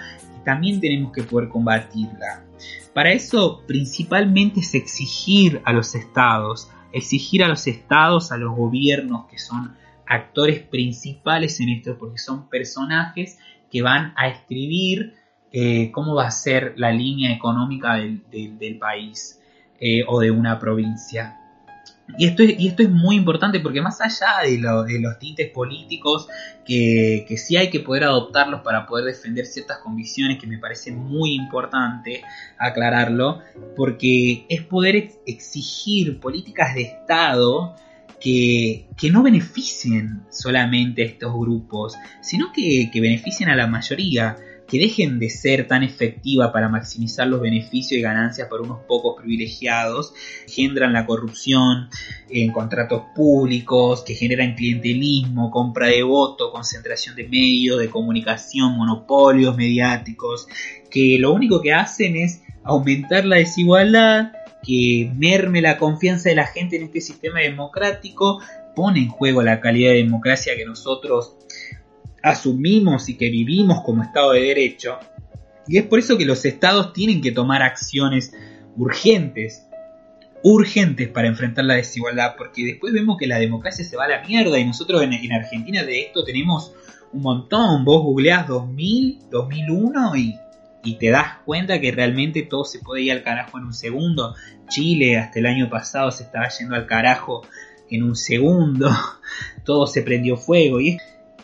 también 0.46 0.80
tenemos 0.80 1.12
que 1.12 1.24
poder 1.24 1.50
combatirla. 1.50 2.46
Para 2.94 3.12
eso 3.12 3.62
principalmente 3.68 4.62
es 4.62 4.74
exigir 4.74 5.62
a 5.66 5.74
los 5.74 5.96
estados, 5.96 6.70
exigir 6.96 7.44
a 7.44 7.50
los 7.50 7.68
estados, 7.68 8.32
a 8.32 8.38
los 8.38 8.56
gobiernos 8.56 9.28
que 9.28 9.38
son 9.38 9.76
actores 10.08 10.62
principales 10.62 11.60
en 11.60 11.70
esto, 11.70 11.98
porque 12.00 12.18
son 12.18 12.48
personajes 12.48 13.38
que 13.70 13.82
van 13.82 14.14
a 14.16 14.30
escribir 14.30 15.14
eh, 15.52 15.92
cómo 15.92 16.16
va 16.16 16.28
a 16.28 16.32
ser 16.32 16.74
la 16.78 16.92
línea 16.92 17.34
económica 17.34 17.96
del, 17.96 18.78
país 18.80 19.42
eh, 19.80 20.04
o 20.08 20.22
de 20.22 20.32
una 20.32 20.58
provincia. 20.58 21.38
Y 22.18 22.28
esto, 22.28 22.44
es, 22.44 22.60
y 22.60 22.68
esto 22.68 22.84
es 22.84 22.90
muy 22.90 23.16
importante 23.16 23.60
porque 23.60 23.82
más 23.82 24.00
allá 24.00 24.44
de, 24.44 24.60
los 24.60 25.20
tintes 25.20 25.50
políticos, 25.50 26.28
que, 26.64 27.26
que, 27.28 27.38
sí 27.38 27.58
hay 27.58 27.70
que 27.70 27.80
poder 27.80 28.04
adoptarlos 28.04 28.62
para 28.62 28.86
poder 28.86 29.06
defender 29.06 29.46
ciertas 29.46 29.80
convicciones, 29.80 30.40
que 30.40 30.48
me 30.48 30.60
parece 30.60 30.92
muy 30.92 31.34
importante 31.34 32.22
aclararlo, 32.58 33.42
porque 33.76 34.46
es 34.50 34.62
poder 34.62 35.12
exigir 35.26 36.20
políticas 36.20 36.76
de 36.76 36.82
Estado 36.84 37.76
que, 38.20 38.88
que, 38.96 39.10
no 39.10 39.24
beneficien 39.24 40.22
solamente 40.30 41.02
a 41.02 41.06
estos 41.06 41.34
grupos, 41.34 41.96
sino 42.22 42.52
que, 42.54 42.90
que 42.94 43.02
beneficien 43.02 43.50
a 43.50 43.56
la 43.56 43.68
mayoría 43.68 44.38
que 44.68 44.80
dejen 44.80 45.20
de 45.20 45.30
ser 45.30 45.68
tan 45.68 45.84
efectiva 45.84 46.52
para 46.52 46.70
maximizar 46.70 47.28
los 47.28 47.42
beneficios 47.42 48.00
y 48.00 48.02
ganancias 48.02 48.48
para 48.50 48.64
unos 48.64 48.82
pocos 48.88 49.16
privilegiados, 49.22 50.14
generan 50.48 50.94
la 50.94 51.06
corrupción 51.06 51.90
en 52.30 52.52
contratos 52.52 53.04
públicos, 53.16 54.04
que 54.04 54.16
generan 54.16 54.56
clientelismo, 54.56 55.52
compra 55.52 55.88
de 55.88 56.04
voto, 56.04 56.52
concentración 56.52 57.16
de 57.16 57.28
medios 57.28 57.80
de 57.80 57.90
comunicación, 57.90 58.76
monopolios 58.76 59.56
mediáticos, 59.56 60.48
que 60.90 61.18
lo 61.20 61.34
único 61.34 61.62
que 61.62 61.74
hacen 61.74 62.16
es 62.16 62.42
aumentar 62.64 63.26
la 63.26 63.38
desigualdad, 63.38 64.32
que 64.64 65.12
merme 65.16 65.62
la 65.62 65.78
confianza 65.78 66.30
de 66.30 66.36
la 66.36 66.48
gente 66.48 66.78
en 66.78 66.84
este 66.84 67.02
sistema 67.02 67.42
democrático, 67.42 68.42
pone 68.76 69.00
en 69.00 69.10
juego 69.10 69.42
la 69.42 69.62
calidad 69.62 69.92
de 69.92 69.98
democracia 69.98 70.56
que 70.56 70.66
nosotros 70.66 71.38
asumimos 72.26 73.08
y 73.08 73.18
que 73.18 73.30
vivimos 73.30 73.84
como 73.84 74.02
Estado 74.02 74.32
de 74.32 74.42
Derecho. 74.42 74.98
Y 75.68 75.78
es 75.78 75.84
por 75.84 76.00
eso 76.00 76.18
que 76.18 76.26
los 76.26 76.44
estados 76.44 76.92
tienen 76.92 77.22
que 77.22 77.32
tomar 77.32 77.62
acciones 77.62 78.34
urgentes, 78.76 79.68
urgentes 80.42 81.08
para 81.10 81.28
enfrentar 81.28 81.66
la 81.66 81.76
desigualdad, 81.76 82.34
porque 82.36 82.66
después 82.66 82.94
vemos 82.94 83.18
que 83.20 83.28
la 83.28 83.38
democracia 83.38 83.86
se 83.86 83.96
va 83.96 84.06
a 84.06 84.10
la 84.10 84.28
mierda 84.28 84.58
y 84.58 84.66
nosotros 84.66 85.04
en, 85.04 85.32
Argentina 85.34 85.84
de 85.84 86.02
esto 86.02 86.24
tenemos 86.24 86.74
un 87.14 87.22
montón. 87.22 87.86
Vos 87.86 88.02
googleás 88.02 88.48
2000, 88.48 89.30
2001 89.30 90.16
y, 90.16 90.36
y 90.84 90.98
te 90.98 91.12
das 91.12 91.38
cuenta 91.46 91.80
que 91.80 91.92
realmente 91.92 92.42
todo 92.42 92.66
se 92.66 92.80
puede 92.80 93.04
ir 93.04 93.12
al 93.12 93.22
carajo 93.22 93.60
en 93.60 93.66
un 93.66 93.74
segundo. 93.74 94.34
Chile 94.68 95.20
hasta 95.20 95.38
el 95.38 95.46
año 95.46 95.70
pasado 95.70 96.10
se 96.10 96.24
estaba 96.24 96.50
yendo 96.50 96.76
al 96.76 96.88
carajo 96.88 97.44
en 97.92 98.02
un 98.02 98.16
segundo. 98.16 98.90
Todo 99.64 99.86
se 99.86 100.02
prendió 100.02 100.38
fuego 100.38 100.80
y 100.80 100.98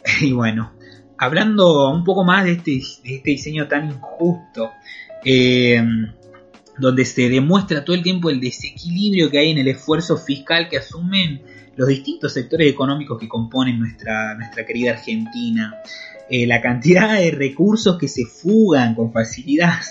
Y 0.21 0.31
bueno, 0.31 0.71
hablando 1.17 1.89
un 1.89 2.03
poco 2.03 2.23
más 2.23 2.45
de 2.45 2.53
este, 2.53 2.77
este 2.77 3.29
diseño 3.29 3.67
tan 3.67 3.89
injusto, 3.89 4.71
eh, 5.23 5.83
donde 6.77 7.05
se 7.05 7.29
demuestra 7.29 7.85
todo 7.85 7.95
el 7.95 8.03
tiempo 8.03 8.29
el 8.29 8.39
desequilibrio 8.39 9.29
que 9.29 9.39
hay 9.39 9.51
en 9.51 9.59
el 9.59 9.67
esfuerzo 9.67 10.17
fiscal 10.17 10.67
que 10.69 10.77
asumen 10.77 11.41
los 11.75 11.87
distintos 11.87 12.33
sectores 12.33 12.69
económicos 12.69 13.19
que 13.19 13.27
componen 13.27 13.79
nuestra, 13.79 14.35
nuestra 14.35 14.65
querida 14.65 14.91
Argentina, 14.91 15.75
eh, 16.31 16.47
la 16.47 16.61
cantidad 16.61 17.19
de 17.19 17.31
recursos 17.31 17.97
que 17.97 18.07
se 18.07 18.25
fugan 18.25 18.95
con 18.95 19.11
facilidad 19.11 19.81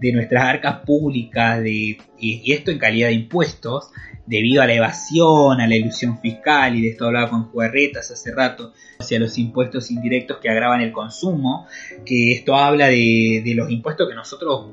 de 0.00 0.12
nuestras 0.12 0.44
arcas 0.44 0.80
públicas, 0.84 1.62
de, 1.62 1.98
y 2.18 2.52
esto 2.52 2.72
en 2.72 2.78
calidad 2.78 3.06
de 3.06 3.14
impuestos, 3.14 3.90
debido 4.26 4.62
a 4.62 4.66
la 4.66 4.74
evasión, 4.74 5.60
a 5.60 5.68
la 5.68 5.76
ilusión 5.76 6.18
fiscal, 6.20 6.76
y 6.76 6.82
de 6.82 6.88
esto 6.88 7.06
hablaba 7.06 7.30
con 7.30 7.44
Juerretas 7.44 8.10
hace 8.10 8.34
rato, 8.34 8.72
hacia 8.98 9.20
los 9.20 9.38
impuestos 9.38 9.92
indirectos 9.92 10.38
que 10.38 10.50
agravan 10.50 10.80
el 10.80 10.90
consumo, 10.90 11.68
que 12.04 12.32
esto 12.32 12.56
habla 12.56 12.88
de, 12.88 13.52
los 13.54 13.70
impuestos 13.70 14.08
que 14.08 14.14
nosotros, 14.16 14.66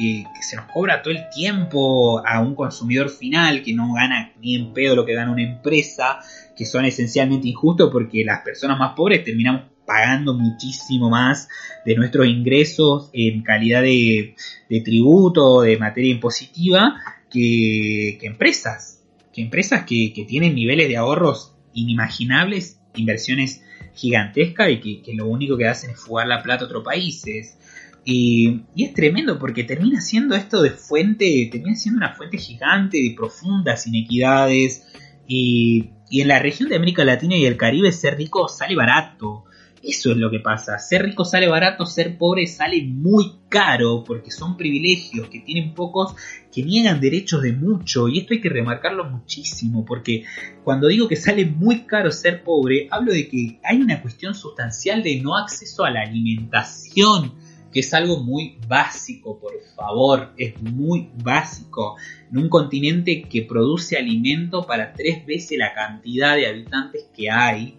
eh, 0.00 0.24
que 0.34 0.42
se 0.42 0.56
nos 0.56 0.64
cobra 0.72 1.02
todo 1.02 1.12
el 1.12 1.28
tiempo 1.28 2.26
a 2.26 2.40
un 2.40 2.54
consumidor 2.54 3.10
final, 3.10 3.62
que 3.62 3.74
no 3.74 3.92
gana 3.92 4.32
ni 4.40 4.56
en 4.56 4.72
pedo 4.72 4.96
lo 4.96 5.04
que 5.04 5.12
gana 5.12 5.30
una 5.30 5.42
empresa, 5.42 6.20
que 6.56 6.64
son 6.64 6.86
esencialmente 6.86 7.48
injustos 7.48 7.90
porque 7.92 8.24
las 8.24 8.40
personas 8.40 8.78
más 8.78 8.94
pobres 8.94 9.24
terminamos 9.24 9.73
pagando 9.86 10.34
muchísimo 10.34 11.10
más 11.10 11.48
de 11.84 11.94
nuestros 11.96 12.26
ingresos 12.26 13.10
en 13.12 13.42
calidad 13.42 13.82
de, 13.82 14.34
de 14.68 14.80
tributo, 14.80 15.62
de 15.62 15.76
materia 15.76 16.10
impositiva, 16.10 17.00
que, 17.30 18.16
que 18.20 18.26
empresas 18.26 18.94
que 19.34 19.42
empresas 19.42 19.84
que, 19.84 20.12
tienen 20.26 20.54
niveles 20.54 20.88
de 20.88 20.96
ahorros 20.96 21.52
inimaginables, 21.74 22.78
inversiones 22.94 23.62
gigantescas 23.94 24.70
y 24.70 25.02
que, 25.02 25.14
lo 25.14 25.26
único 25.26 25.56
que 25.56 25.66
hacen 25.66 25.90
es 25.90 26.00
fugar 26.00 26.28
la 26.28 26.42
plata 26.42 26.64
a 26.64 26.66
otros 26.66 26.84
países. 26.84 27.58
Y, 28.04 28.62
es 28.76 28.94
tremendo 28.94 29.38
porque 29.38 29.64
termina 29.64 30.00
siendo 30.00 30.36
esto 30.36 30.62
de 30.62 30.70
fuente, 30.70 31.48
termina 31.50 31.74
siendo 31.74 31.98
una 31.98 32.14
fuente 32.14 32.38
gigante 32.38 32.98
de 32.98 33.14
profundas 33.16 33.88
inequidades. 33.88 34.86
Y, 35.26 35.90
y 36.08 36.20
en 36.20 36.28
la 36.28 36.38
región 36.38 36.68
de 36.68 36.76
América 36.76 37.04
Latina 37.04 37.36
y 37.36 37.44
el 37.44 37.56
Caribe 37.56 37.90
ser 37.90 38.16
rico 38.16 38.46
sale 38.48 38.76
barato. 38.76 39.46
Eso 39.86 40.12
es 40.12 40.16
lo 40.16 40.30
que 40.30 40.40
pasa. 40.40 40.78
Ser 40.78 41.02
rico 41.02 41.24
sale 41.24 41.46
barato, 41.46 41.84
ser 41.84 42.16
pobre 42.16 42.46
sale 42.46 42.82
muy 42.82 43.32
caro 43.50 44.02
porque 44.02 44.30
son 44.30 44.56
privilegios 44.56 45.28
que 45.28 45.40
tienen 45.40 45.74
pocos 45.74 46.14
que 46.50 46.62
niegan 46.62 47.00
derechos 47.00 47.42
de 47.42 47.52
mucho 47.52 48.08
y 48.08 48.18
esto 48.18 48.32
hay 48.32 48.40
que 48.40 48.48
remarcarlo 48.48 49.04
muchísimo 49.04 49.84
porque 49.84 50.24
cuando 50.62 50.88
digo 50.88 51.06
que 51.06 51.16
sale 51.16 51.44
muy 51.44 51.84
caro 51.84 52.10
ser 52.10 52.42
pobre 52.42 52.88
hablo 52.90 53.12
de 53.12 53.28
que 53.28 53.60
hay 53.62 53.80
una 53.80 54.00
cuestión 54.00 54.34
sustancial 54.34 55.02
de 55.02 55.20
no 55.20 55.36
acceso 55.36 55.84
a 55.84 55.90
la 55.90 56.02
alimentación 56.02 57.34
que 57.74 57.80
es 57.80 57.92
algo 57.92 58.22
muy 58.22 58.56
básico, 58.68 59.40
por 59.40 59.52
favor, 59.74 60.32
es 60.38 60.62
muy 60.62 61.10
básico. 61.24 61.96
En 62.30 62.38
un 62.38 62.48
continente 62.48 63.22
que 63.22 63.42
produce 63.42 63.98
alimento 63.98 64.64
para 64.64 64.92
tres 64.92 65.26
veces 65.26 65.58
la 65.58 65.74
cantidad 65.74 66.36
de 66.36 66.46
habitantes 66.46 67.06
que 67.12 67.28
hay, 67.28 67.76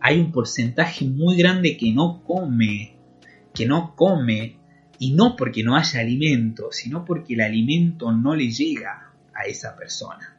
hay 0.00 0.18
un 0.18 0.32
porcentaje 0.32 1.04
muy 1.04 1.36
grande 1.36 1.76
que 1.76 1.92
no 1.92 2.22
come, 2.24 2.94
que 3.54 3.66
no 3.66 3.94
come, 3.96 4.58
y 4.98 5.12
no 5.12 5.36
porque 5.36 5.62
no 5.62 5.76
haya 5.76 6.00
alimento, 6.00 6.68
sino 6.72 7.04
porque 7.04 7.34
el 7.34 7.40
alimento 7.40 8.12
no 8.12 8.34
le 8.34 8.50
llega 8.50 9.12
a 9.34 9.46
esa 9.46 9.76
persona. 9.76 10.36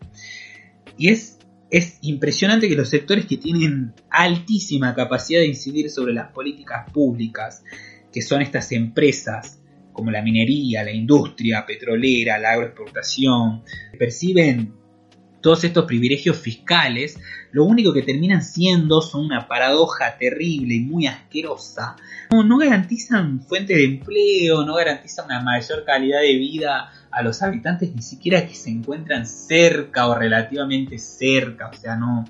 Y 0.97 1.09
es, 1.09 1.39
es 1.69 1.97
impresionante 2.01 2.67
que 2.67 2.75
los 2.75 2.89
sectores 2.89 3.25
que 3.25 3.37
tienen 3.37 3.93
altísima 4.09 4.93
capacidad 4.93 5.39
de 5.39 5.47
incidir 5.47 5.89
sobre 5.89 6.13
las 6.13 6.31
políticas 6.31 6.91
públicas, 6.91 7.63
que 8.11 8.21
son 8.21 8.41
estas 8.41 8.71
empresas, 8.71 9.61
como 9.93 10.11
la 10.11 10.21
minería, 10.21 10.83
la 10.83 10.91
industria 10.91 11.65
petrolera, 11.65 12.37
la 12.37 12.51
agroexportación, 12.51 13.63
perciben 13.97 14.73
todos 15.41 15.63
estos 15.63 15.85
privilegios 15.85 16.37
fiscales, 16.37 17.19
lo 17.51 17.65
único 17.65 17.93
que 17.93 18.03
terminan 18.03 18.43
siendo 18.43 19.01
son 19.01 19.25
una 19.25 19.47
paradoja 19.47 20.17
terrible 20.17 20.75
y 20.75 20.81
muy 20.81 21.07
asquerosa. 21.07 21.95
No, 22.31 22.57
garantizan 22.57 23.41
fuentes 23.41 23.77
de 23.77 23.85
empleo, 23.85 24.65
no 24.65 24.75
garantizan 24.75 25.25
una 25.25 25.41
mayor 25.41 25.83
calidad 25.85 26.21
de 26.21 26.37
vida 26.37 26.91
a 27.11 27.23
los 27.23 27.41
habitantes, 27.41 27.93
ni 27.95 28.01
siquiera 28.01 28.45
que 28.47 28.53
se 28.53 28.69
encuentran 28.69 29.25
cerca 29.25 30.07
o 30.07 30.15
relativamente 30.15 30.99
cerca, 30.99 31.69
o 31.69 31.73
sea, 31.73 31.95
no, 31.95 32.25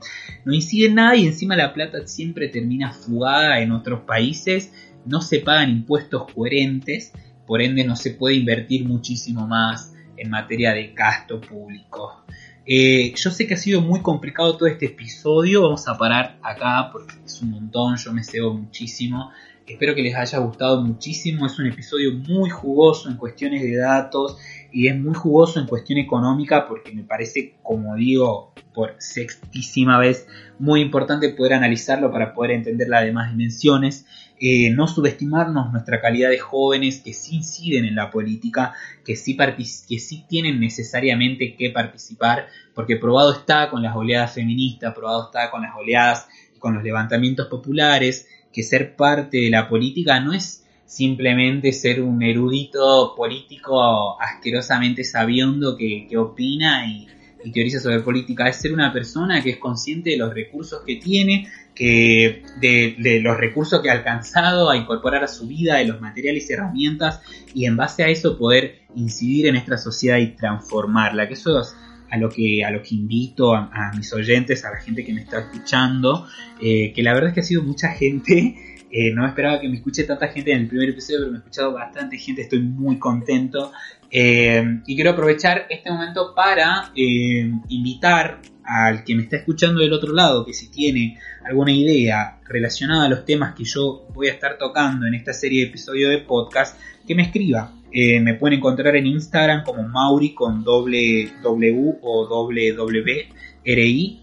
no 0.45 0.53
inciden 0.53 0.95
nada 0.95 1.15
y 1.17 1.25
encima 1.25 1.57
la 1.57 1.73
plata 1.73 2.07
siempre 2.07 2.47
termina 2.47 2.93
fugada 2.93 3.59
en 3.59 3.73
otros 3.73 4.01
países, 4.01 4.71
no 5.05 5.21
se 5.21 5.39
pagan 5.39 5.69
impuestos 5.69 6.31
coherentes, 6.33 7.11
por 7.45 7.61
ende 7.61 7.83
no 7.83 7.95
se 7.95 8.11
puede 8.11 8.35
invertir 8.35 8.85
muchísimo 8.85 9.47
más 9.47 9.93
en 10.15 10.29
materia 10.29 10.73
de 10.73 10.93
gasto 10.93 11.41
público. 11.41 12.23
Eh, 12.71 13.15
yo 13.15 13.31
sé 13.31 13.47
que 13.47 13.55
ha 13.55 13.57
sido 13.57 13.81
muy 13.81 14.03
complicado 14.03 14.55
todo 14.55 14.69
este 14.69 14.85
episodio, 14.85 15.63
vamos 15.63 15.87
a 15.87 15.97
parar 15.97 16.37
acá 16.43 16.89
porque 16.91 17.15
es 17.25 17.41
un 17.41 17.49
montón, 17.49 17.97
yo 17.97 18.13
me 18.13 18.23
cebo 18.23 18.53
muchísimo. 18.53 19.31
Espero 19.65 19.95
que 19.95 20.03
les 20.03 20.15
haya 20.15 20.37
gustado 20.37 20.79
muchísimo, 20.83 21.47
es 21.47 21.57
un 21.57 21.65
episodio 21.65 22.13
muy 22.13 22.51
jugoso 22.51 23.09
en 23.09 23.17
cuestiones 23.17 23.63
de 23.63 23.75
datos 23.75 24.37
y 24.71 24.87
es 24.87 24.95
muy 24.95 25.15
jugoso 25.15 25.59
en 25.59 25.65
cuestión 25.65 25.97
económica 25.97 26.67
porque 26.67 26.93
me 26.93 27.01
parece, 27.01 27.55
como 27.63 27.95
digo, 27.95 28.53
por 28.71 28.93
sextísima 28.99 29.97
vez, 29.97 30.27
muy 30.59 30.81
importante 30.81 31.29
poder 31.29 31.53
analizarlo 31.53 32.11
para 32.11 32.35
poder 32.35 32.51
entender 32.51 32.87
las 32.87 33.03
demás 33.03 33.31
dimensiones. 33.31 34.05
Eh, 34.41 34.71
no 34.71 34.87
subestimarnos 34.87 35.71
nuestra 35.71 35.99
calidad 35.99 36.29
de 36.29 36.39
jóvenes 36.39 37.01
que 37.01 37.13
sí 37.13 37.35
inciden 37.35 37.83
en 37.83 37.95
la 37.95 38.09
política, 38.09 38.73
que 39.03 39.17
sí, 39.17 39.35
que 39.35 39.99
sí 39.99 40.25
tienen 40.29 40.61
necesariamente 40.61 41.55
que 41.57 41.71
participar, 41.71 42.47
porque 42.73 42.95
probado 42.95 43.33
está 43.33 43.69
con 43.69 43.83
las 43.83 43.95
oleadas 43.95 44.33
feministas, 44.33 44.93
probado 44.95 45.25
está 45.25 45.51
con 45.51 45.61
las 45.63 45.75
oleadas, 45.75 46.27
con 46.57 46.73
los 46.73 46.83
levantamientos 46.83 47.47
populares, 47.47 48.27
que 48.53 48.63
ser 48.63 48.95
parte 48.95 49.37
de 49.37 49.49
la 49.49 49.67
política 49.67 50.19
no 50.19 50.33
es 50.33 50.65
simplemente 50.85 51.71
ser 51.71 52.01
un 52.01 52.23
erudito 52.23 53.13
político 53.15 54.19
asquerosamente 54.19 55.03
sabiendo 55.03 55.77
que, 55.77 56.07
opina 56.17 56.87
y, 56.87 57.07
teoriza 57.53 57.79
sobre 57.79 57.99
política, 58.01 58.47
es 58.47 58.57
ser 58.57 58.73
una 58.73 58.91
persona 58.91 59.41
que 59.41 59.51
es 59.51 59.57
consciente 59.57 60.11
de 60.11 60.17
los 60.17 60.33
recursos 60.33 60.81
que 60.85 60.97
tiene, 60.97 61.47
que 61.73 62.43
de, 62.59 63.19
los 63.21 63.37
recursos 63.37 63.81
que 63.81 63.89
ha 63.89 63.93
alcanzado 63.93 64.69
a 64.69 64.77
incorporar 64.77 65.23
a 65.23 65.27
su 65.27 65.47
vida, 65.47 65.77
de 65.77 65.85
los 65.85 66.01
materiales 66.01 66.49
y 66.49 66.53
herramientas, 66.53 67.21
y 67.53 67.65
en 67.65 67.77
base 67.77 68.03
a 68.03 68.09
eso 68.09 68.37
poder 68.37 68.81
incidir 68.95 69.47
en 69.47 69.53
nuestra 69.53 69.77
sociedad 69.77 70.17
y 70.17 70.35
transformarla, 70.35 71.27
que 71.27 71.35
eso 71.35 71.59
es 71.61 71.75
a 72.11 72.17
lo 72.17 72.29
que, 72.29 72.63
a 72.65 72.71
lo 72.71 72.81
que 72.81 72.95
invito 72.95 73.53
a, 73.53 73.91
mis 73.95 74.11
oyentes, 74.13 74.65
a 74.65 74.71
la 74.71 74.77
gente 74.77 75.05
que 75.05 75.13
me 75.13 75.21
está 75.21 75.39
escuchando, 75.39 76.27
eh, 76.61 76.91
que 76.93 77.03
la 77.03 77.13
verdad 77.13 77.29
es 77.29 77.35
que 77.35 77.39
ha 77.41 77.43
sido 77.43 77.63
mucha 77.63 77.89
gente 77.89 78.78
eh, 78.91 79.13
no 79.13 79.27
esperaba 79.27 79.59
que 79.59 79.69
me 79.69 79.75
escuche 79.75 80.03
tanta 80.03 80.27
gente 80.29 80.51
en 80.51 80.61
el 80.61 80.67
primer 80.67 80.89
episodio, 80.89 81.19
pero 81.19 81.31
me 81.31 81.37
ha 81.37 81.39
escuchado 81.39 81.73
bastante 81.73 82.17
gente, 82.17 82.41
estoy 82.41 82.59
muy 82.59 82.97
contento. 82.97 83.71
Eh, 84.09 84.81
y 84.87 84.95
quiero 84.95 85.11
aprovechar 85.11 85.67
este 85.69 85.91
momento 85.91 86.33
para 86.35 86.91
eh, 86.95 87.51
invitar 87.69 88.41
al 88.63 89.03
que 89.03 89.15
me 89.15 89.23
está 89.23 89.37
escuchando 89.37 89.81
del 89.81 89.93
otro 89.93 90.13
lado, 90.13 90.45
que 90.45 90.53
si 90.53 90.69
tiene 90.71 91.19
alguna 91.45 91.71
idea 91.71 92.39
relacionada 92.47 93.05
a 93.05 93.09
los 93.09 93.25
temas 93.25 93.55
que 93.55 93.63
yo 93.63 94.07
voy 94.13 94.27
a 94.27 94.31
estar 94.31 94.57
tocando 94.57 95.05
en 95.05 95.15
esta 95.15 95.33
serie 95.33 95.61
de 95.61 95.69
episodios 95.69 96.11
de 96.11 96.19
podcast, 96.19 96.79
que 97.07 97.15
me 97.15 97.23
escriba. 97.23 97.71
me 97.91 98.35
pueden 98.35 98.59
encontrar 98.59 98.95
en 98.95 99.07
Instagram 99.07 99.63
como 99.63 99.87
Mauri 99.87 100.33
con 100.33 100.63
doble 100.63 101.31
W 101.41 101.97
o 102.01 102.27
doble 102.27 102.73
W 102.73 103.29
R 103.65 103.85
I 103.87 104.19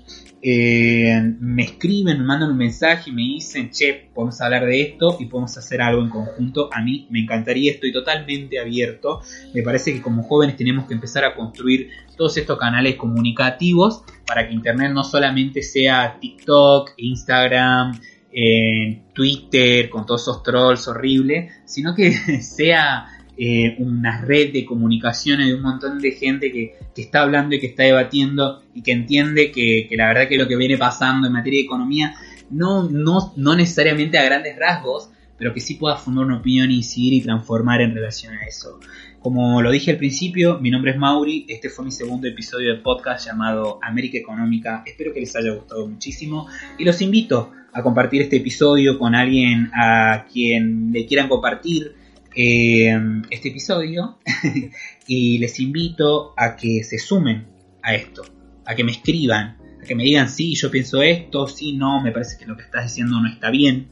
eh, 0.48 1.34
me 1.40 1.64
escriben, 1.64 2.20
me 2.20 2.24
mandan 2.24 2.52
un 2.52 2.56
mensaje 2.56 3.10
y 3.10 3.12
me 3.12 3.22
dicen, 3.22 3.68
che, 3.70 4.10
podemos 4.14 4.40
hablar 4.40 4.64
de 4.64 4.80
esto 4.80 5.16
y 5.18 5.26
podemos 5.26 5.58
hacer 5.58 5.82
algo 5.82 6.00
en 6.02 6.08
conjunto. 6.08 6.70
A 6.72 6.82
mí 6.82 7.08
me 7.10 7.18
encantaría, 7.18 7.72
estoy 7.72 7.90
totalmente 7.90 8.60
abierto. 8.60 9.22
Me 9.52 9.62
parece 9.62 9.92
que 9.92 10.00
como 10.00 10.22
jóvenes 10.22 10.56
tenemos 10.56 10.86
que 10.86 10.94
empezar 10.94 11.24
a 11.24 11.34
construir 11.34 11.90
todos 12.16 12.36
estos 12.36 12.60
canales 12.60 12.94
comunicativos 12.94 14.04
para 14.24 14.46
que 14.46 14.54
Internet 14.54 14.92
no 14.92 15.02
solamente 15.02 15.64
sea 15.64 16.16
TikTok, 16.20 16.92
Instagram, 16.96 17.98
eh, 18.30 19.02
Twitter, 19.12 19.90
con 19.90 20.06
todos 20.06 20.22
esos 20.22 20.44
trolls 20.44 20.86
horribles, 20.86 21.52
sino 21.64 21.92
que 21.92 22.12
sea 22.40 23.15
eh, 23.38 23.76
una 23.78 24.22
red 24.22 24.52
de 24.52 24.64
comunicaciones 24.64 25.48
de 25.48 25.54
un 25.54 25.62
montón 25.62 25.98
de 25.98 26.12
gente 26.12 26.50
que, 26.50 26.74
está 26.96 27.20
hablando 27.20 27.54
y 27.54 27.60
que 27.60 27.66
está 27.66 27.82
debatiendo 27.82 28.62
y 28.74 28.82
que 28.82 28.92
entiende 28.92 29.50
que, 29.50 29.88
la 29.92 30.06
verdad 30.06 30.28
que 30.28 30.38
lo 30.38 30.48
que 30.48 30.56
viene 30.56 30.78
pasando 30.78 31.26
en 31.26 31.34
materia 31.34 31.60
de 31.60 31.66
economía 31.66 32.14
no, 32.48 32.88
no, 32.88 33.34
no 33.36 33.54
necesariamente 33.54 34.18
a 34.18 34.24
grandes 34.24 34.56
rasgos, 34.58 35.10
pero 35.36 35.52
que 35.52 35.60
sí 35.60 35.74
pueda 35.74 35.96
fundar 35.96 36.24
una 36.24 36.38
opinión, 36.38 36.70
incidir 36.70 37.12
y 37.12 37.20
transformar 37.20 37.82
en 37.82 37.94
relación 37.94 38.34
a 38.34 38.46
eso. 38.46 38.80
Como 39.20 39.60
lo 39.60 39.70
dije 39.70 39.90
al 39.90 39.98
principio, 39.98 40.58
mi 40.60 40.70
nombre 40.70 40.92
es 40.92 40.96
Mauri, 40.96 41.44
este 41.48 41.68
fue 41.68 41.84
mi 41.84 41.90
segundo 41.90 42.28
episodio 42.28 42.74
de 42.74 42.80
podcast 42.80 43.26
llamado 43.26 43.78
América 43.82 44.16
Económica, 44.16 44.82
espero 44.86 45.12
que 45.12 45.20
les 45.20 45.34
haya 45.36 45.50
gustado 45.52 45.86
muchísimo 45.86 46.46
y 46.78 46.84
los 46.84 47.02
invito 47.02 47.50
a 47.72 47.82
compartir 47.82 48.22
este 48.22 48.36
episodio 48.36 48.98
con 48.98 49.14
alguien 49.14 49.70
a 49.74 50.24
quien 50.32 50.92
le 50.92 51.04
quieran 51.04 51.28
compartir 51.28 51.94
eh, 52.36 52.94
este 53.30 53.48
episodio 53.48 54.18
y 55.06 55.38
les 55.38 55.58
invito 55.58 56.34
a 56.36 56.54
que 56.54 56.84
se 56.84 56.98
sumen 56.98 57.46
a 57.82 57.94
esto, 57.94 58.22
a 58.66 58.74
que 58.74 58.84
me 58.84 58.92
escriban, 58.92 59.56
a 59.82 59.86
que 59.86 59.94
me 59.94 60.04
digan 60.04 60.28
sí, 60.28 60.54
yo 60.54 60.70
pienso 60.70 61.00
esto, 61.02 61.46
sí, 61.46 61.72
no, 61.76 62.02
me 62.02 62.12
parece 62.12 62.36
que 62.38 62.44
lo 62.44 62.56
que 62.56 62.64
estás 62.64 62.84
diciendo 62.84 63.20
no 63.20 63.28
está 63.28 63.50
bien. 63.50 63.88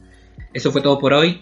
Eso 0.53 0.71
fue 0.71 0.81
todo 0.81 0.99
por 0.99 1.13
hoy. 1.13 1.41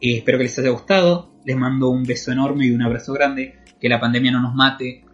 Eh, 0.00 0.18
espero 0.18 0.38
que 0.38 0.44
les 0.44 0.58
haya 0.58 0.70
gustado. 0.70 1.30
Les 1.44 1.56
mando 1.56 1.88
un 1.88 2.02
beso 2.02 2.32
enorme 2.32 2.66
y 2.66 2.72
un 2.72 2.82
abrazo 2.82 3.12
grande. 3.12 3.54
Que 3.80 3.88
la 3.88 4.00
pandemia 4.00 4.32
no 4.32 4.42
nos 4.42 4.54
mate. 4.54 5.04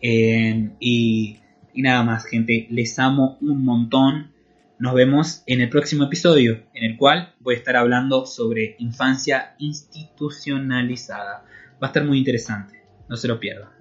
Eh, 0.00 0.70
y, 0.80 1.36
y 1.72 1.82
nada 1.82 2.02
más, 2.02 2.26
gente. 2.26 2.66
Les 2.70 2.98
amo 2.98 3.38
un 3.40 3.64
montón. 3.64 4.32
Nos 4.78 4.92
vemos 4.92 5.42
en 5.46 5.62
el 5.62 5.70
próximo 5.70 6.04
episodio, 6.04 6.62
en 6.74 6.84
el 6.84 6.98
cual 6.98 7.34
voy 7.40 7.54
a 7.54 7.58
estar 7.58 7.76
hablando 7.76 8.26
sobre 8.26 8.76
infancia 8.78 9.54
institucionalizada. 9.58 11.46
Va 11.82 11.86
a 11.86 11.86
estar 11.86 12.04
muy 12.04 12.18
interesante, 12.18 12.82
no 13.08 13.16
se 13.16 13.26
lo 13.26 13.40
pierdan. 13.40 13.75